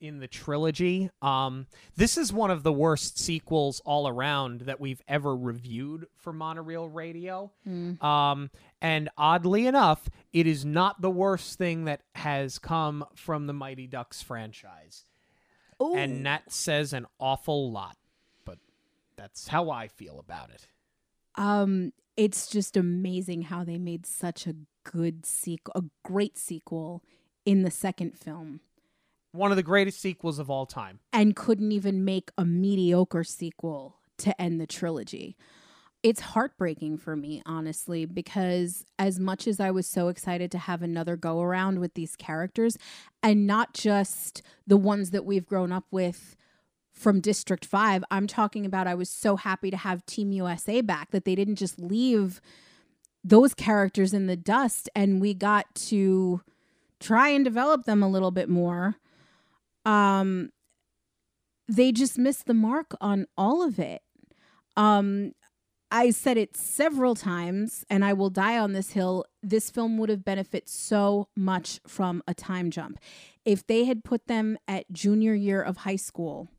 [0.01, 1.09] in the trilogy.
[1.21, 6.33] Um, this is one of the worst sequels all around that we've ever reviewed for
[6.33, 7.51] Monorail Radio.
[7.67, 8.01] Mm.
[8.03, 8.51] Um,
[8.81, 13.87] and oddly enough, it is not the worst thing that has come from the Mighty
[13.87, 15.05] Ducks franchise.
[15.81, 15.95] Ooh.
[15.95, 17.97] And that says an awful lot.
[18.43, 18.59] But
[19.15, 20.67] that's how I feel about it.
[21.35, 24.55] Um, it's just amazing how they made such a
[24.85, 27.03] good sequel, a great sequel
[27.45, 28.61] in the second film.
[29.33, 30.99] One of the greatest sequels of all time.
[31.11, 35.35] And couldn't even make a mediocre sequel to end the trilogy.
[36.01, 40.81] It's heartbreaking for me, honestly, because as much as I was so excited to have
[40.81, 42.77] another go around with these characters,
[43.21, 46.35] and not just the ones that we've grown up with
[46.95, 48.03] from District 5.
[48.09, 51.57] I'm talking about I was so happy to have Team USA back that they didn't
[51.57, 52.41] just leave
[53.25, 56.41] those characters in the dust and we got to
[56.99, 58.97] try and develop them a little bit more.
[59.83, 60.51] Um
[61.67, 64.03] they just missed the mark on all of it.
[64.77, 65.31] Um
[65.91, 69.25] I said it several times and I will die on this hill.
[69.41, 72.99] This film would have benefited so much from a time jump.
[73.43, 76.49] If they had put them at junior year of high school,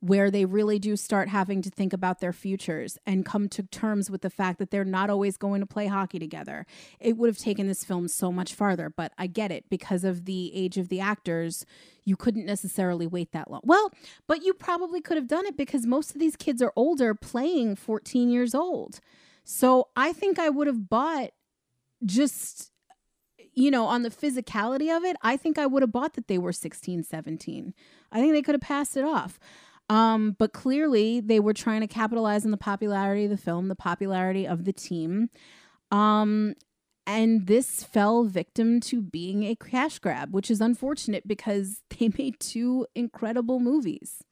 [0.00, 4.10] where they really do start having to think about their futures and come to terms
[4.10, 6.66] with the fact that they're not always going to play hockey together.
[7.00, 10.24] It would have taken this film so much farther, but I get it because of
[10.24, 11.64] the age of the actors.
[12.04, 13.62] You couldn't necessarily wait that long.
[13.64, 13.90] Well,
[14.26, 17.76] but you probably could have done it because most of these kids are older playing
[17.76, 19.00] 14 years old.
[19.44, 21.30] So I think I would have bought
[22.04, 22.70] just
[23.56, 26.36] you know, on the physicality of it, I think I would have bought that they
[26.36, 27.74] were 16, 17.
[28.12, 29.40] I think they could have passed it off.
[29.88, 33.76] Um, but clearly, they were trying to capitalize on the popularity of the film, the
[33.76, 35.30] popularity of the team.
[35.90, 36.54] Um,
[37.06, 42.40] and this fell victim to being a cash grab, which is unfortunate because they made
[42.40, 44.22] two incredible movies.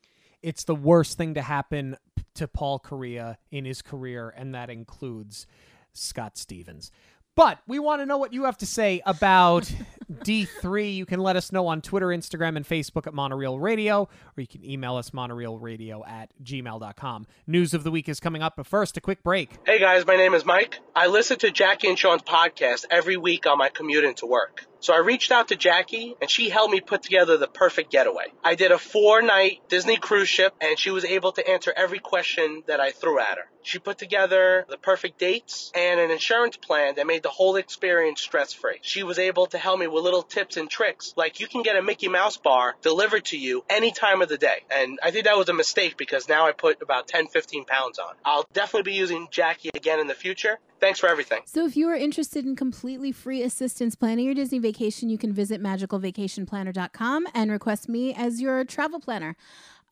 [0.42, 1.96] It's the worst thing to happen
[2.34, 5.46] to Paul Kariya in his career, and that includes
[5.92, 6.90] Scott Stevens.
[7.36, 9.72] But we want to know what you have to say about
[10.10, 10.94] D3.
[10.94, 14.46] You can let us know on Twitter, Instagram, and Facebook at Monorail Radio, or you
[14.46, 17.26] can email us monorailradio at gmail.com.
[17.46, 19.50] News of the week is coming up, but first, a quick break.
[19.66, 20.80] Hey guys, my name is Mike.
[20.94, 24.66] I listen to Jackie and Sean's podcast every week on my commute into work.
[24.84, 28.26] So I reached out to Jackie and she helped me put together the perfect getaway.
[28.44, 32.00] I did a four night Disney cruise ship and she was able to answer every
[32.00, 33.44] question that I threw at her.
[33.62, 38.20] She put together the perfect dates and an insurance plan that made the whole experience
[38.20, 38.76] stress free.
[38.82, 41.76] She was able to help me with little tips and tricks like you can get
[41.76, 44.64] a Mickey Mouse bar delivered to you any time of the day.
[44.70, 47.98] And I think that was a mistake because now I put about 10, 15 pounds
[47.98, 48.14] on.
[48.24, 50.58] I'll definitely be using Jackie again in the future.
[50.80, 51.42] Thanks for everything.
[51.46, 55.32] So, if you are interested in completely free assistance planning your Disney vacation, you can
[55.32, 59.36] visit magicalvacationplanner.com and request me as your travel planner.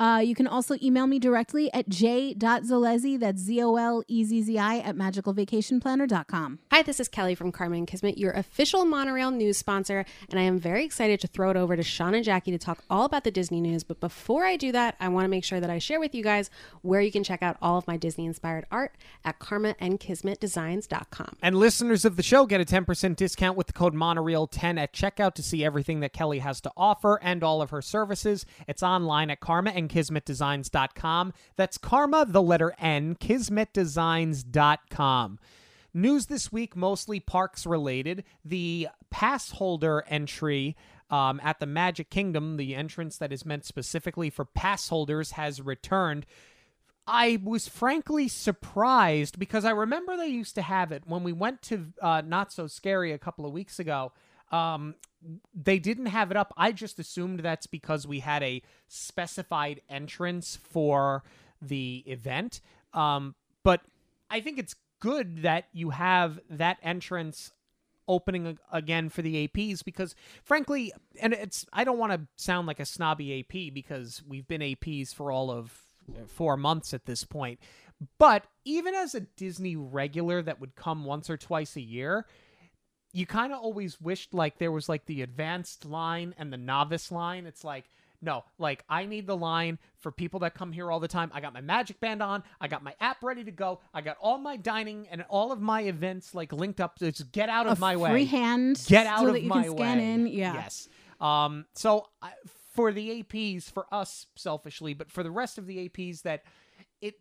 [0.02, 6.58] Uh, you can also email me directly at j.zolezzi, that's Z-O-L-E-Z-Z-I, at magicalvacationplanner.com.
[6.72, 10.42] Hi, this is Kelly from Karma and Kismet, your official Monorail news sponsor, and I
[10.42, 13.22] am very excited to throw it over to Sean and Jackie to talk all about
[13.22, 13.84] the Disney news.
[13.84, 16.24] But before I do that, I want to make sure that I share with you
[16.24, 16.50] guys
[16.80, 21.36] where you can check out all of my Disney-inspired art at karmaandkismetdesigns.com.
[21.40, 25.34] And listeners of the show get a 10% discount with the code Monorail10 at checkout
[25.34, 28.44] to see everything that Kelly has to offer and all of her services.
[28.66, 31.32] It's online at Karma and kismetdesigns.com.
[31.56, 35.38] That's karma, the letter N, kismetdesigns.com.
[35.94, 38.24] News this week, mostly parks related.
[38.44, 40.74] The pass holder entry
[41.10, 45.60] um, at the Magic Kingdom, the entrance that is meant specifically for pass holders, has
[45.60, 46.24] returned.
[47.06, 51.60] I was frankly surprised because I remember they used to have it when we went
[51.62, 54.12] to uh, Not So Scary a couple of weeks ago.
[54.50, 54.94] Um,
[55.54, 56.52] they didn't have it up.
[56.56, 61.22] I just assumed that's because we had a specified entrance for
[61.60, 62.60] the event.
[62.92, 63.80] Um, but
[64.30, 67.50] I think it's good that you have that entrance
[68.08, 72.80] opening again for the APs because frankly and it's I don't want to sound like
[72.80, 75.72] a snobby AP because we've been APs for all of
[76.26, 77.60] 4 months at this point
[78.18, 82.26] but even as a Disney regular that would come once or twice a year
[83.12, 87.12] you kind of always wished like there was like the advanced line and the novice
[87.12, 87.46] line.
[87.46, 87.84] It's like,
[88.22, 91.30] no, like I need the line for people that come here all the time.
[91.34, 92.42] I got my magic band on.
[92.60, 93.80] I got my app ready to go.
[93.92, 96.98] I got all my dining and all of my events like linked up.
[97.00, 98.10] To just get out of A my way.
[98.10, 100.12] freehand Get out so of that you my can scan way.
[100.12, 100.26] in.
[100.28, 100.54] Yeah.
[100.54, 100.88] Yes.
[101.20, 101.66] Um.
[101.74, 102.30] So I,
[102.74, 106.44] for the APs, for us selfishly, but for the rest of the APs, that
[107.00, 107.16] it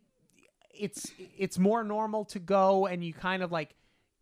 [0.72, 3.74] it's it's more normal to go and you kind of like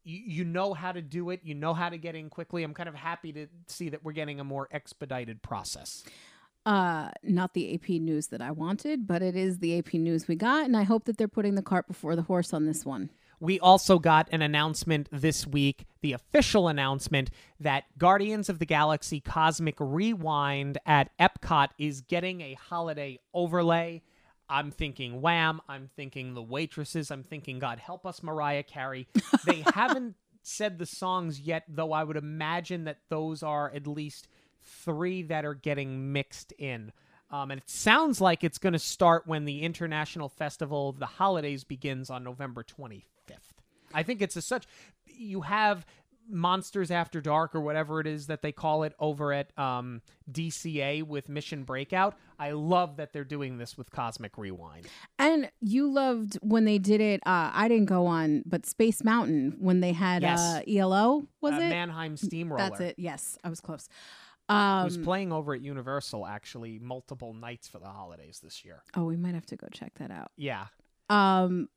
[0.04, 2.88] you, know how to do it you know how to get in quickly i'm kind
[2.88, 6.04] of happy to see that we're getting a more expedited process
[6.66, 10.36] Uh, not the AP news that I wanted, but it is the AP news we
[10.36, 13.08] got, and I hope that they're putting the cart before the horse on this one.
[13.40, 19.20] we also got an announcement this week, the official announcement that Guardians of the Galaxy
[19.20, 24.02] Cosmic Rewind at Epcot is getting a holiday overlay.
[24.50, 29.06] I'm thinking Wham, I'm thinking the waitresses, I'm thinking God help us Mariah Carey.
[29.46, 34.28] They haven't said the songs yet, though I would imagine that those are at least
[34.60, 36.92] three that are getting mixed in.
[37.30, 41.06] Um, and it sounds like it's going to start when the International Festival of the
[41.06, 43.04] Holidays begins on November 25th.
[43.94, 44.66] I think it's a such.
[45.06, 45.86] You have
[46.30, 51.02] Monsters After Dark or whatever it is that they call it over at um, DCA
[51.02, 52.16] with Mission Breakout.
[52.38, 54.86] I love that they're doing this with Cosmic Rewind.
[55.18, 57.20] And you loved when they did it.
[57.26, 60.40] Uh, I didn't go on, but Space Mountain when they had Yes.
[60.40, 61.68] uh, ELO was uh, it?
[61.68, 62.62] Mannheim Steamroller.
[62.62, 62.94] That's it.
[62.98, 63.88] Yes, I was close.
[64.48, 68.82] Um, was playing over at Universal actually multiple nights for the holidays this year.
[68.96, 70.32] oh, we might have to go check that out.
[70.36, 70.66] Yeah.
[71.08, 71.68] Um,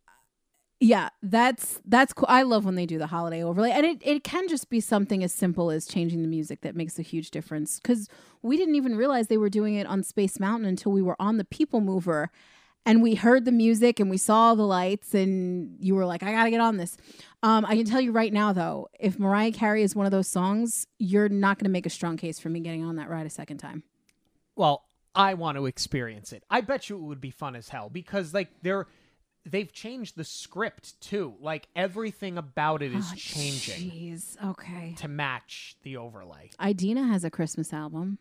[0.83, 2.25] Yeah, that's that's cool.
[2.27, 5.23] I love when they do the holiday overlay, and it, it can just be something
[5.23, 7.79] as simple as changing the music that makes a huge difference.
[7.79, 8.09] Because
[8.41, 11.37] we didn't even realize they were doing it on Space Mountain until we were on
[11.37, 12.31] the People Mover,
[12.85, 16.33] and we heard the music and we saw the lights, and you were like, "I
[16.33, 16.97] gotta get on this."
[17.43, 20.27] Um, I can tell you right now, though, if Mariah Carey is one of those
[20.27, 23.29] songs, you're not gonna make a strong case for me getting on that ride a
[23.29, 23.83] second time.
[24.57, 24.83] Well,
[25.15, 26.43] I want to experience it.
[26.49, 28.87] I bet you it would be fun as hell because like they're
[29.45, 31.35] they've changed the script too.
[31.39, 34.43] Like everything about it is Oh, changing Jeez.
[34.43, 34.95] Okay.
[34.99, 36.49] to match the overlay.
[36.63, 38.17] Idina has a Christmas album.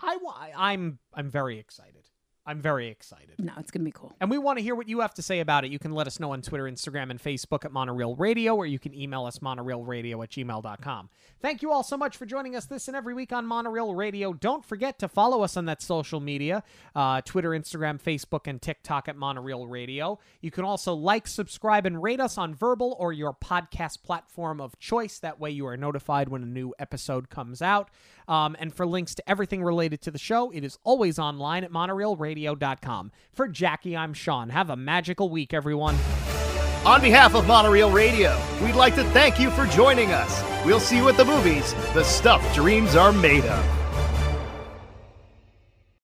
[0.00, 0.18] I
[0.56, 2.08] I'm I'm very excited.
[2.44, 3.34] I'm very excited.
[3.38, 4.12] No, it's gonna be cool.
[4.20, 5.70] And we want to hear what you have to say about it.
[5.70, 8.78] You can let us know on Twitter, Instagram, and Facebook at Monorail Radio, or you
[8.78, 11.08] can email us monorailradio at gmail.com.
[11.40, 14.32] Thank you all so much for joining us this and every week on Monorail Radio.
[14.32, 16.64] Don't forget to follow us on that social media
[16.96, 20.18] uh, Twitter, Instagram, Facebook, and TikTok at Monorail Radio.
[20.40, 24.78] You can also like, subscribe, and rate us on Verbal or your podcast platform of
[24.78, 25.18] choice.
[25.18, 27.90] That way you are notified when a new episode comes out.
[28.28, 31.70] Um, and for links to everything related to the show, it is always online at
[31.70, 33.12] monorailradio.com.
[33.32, 34.48] For Jackie, I'm Sean.
[34.50, 35.96] Have a magical week, everyone.
[36.84, 40.42] On behalf of Monorail Radio, we'd like to thank you for joining us.
[40.66, 43.81] We'll see you at the movies, the stuff dreams are made of.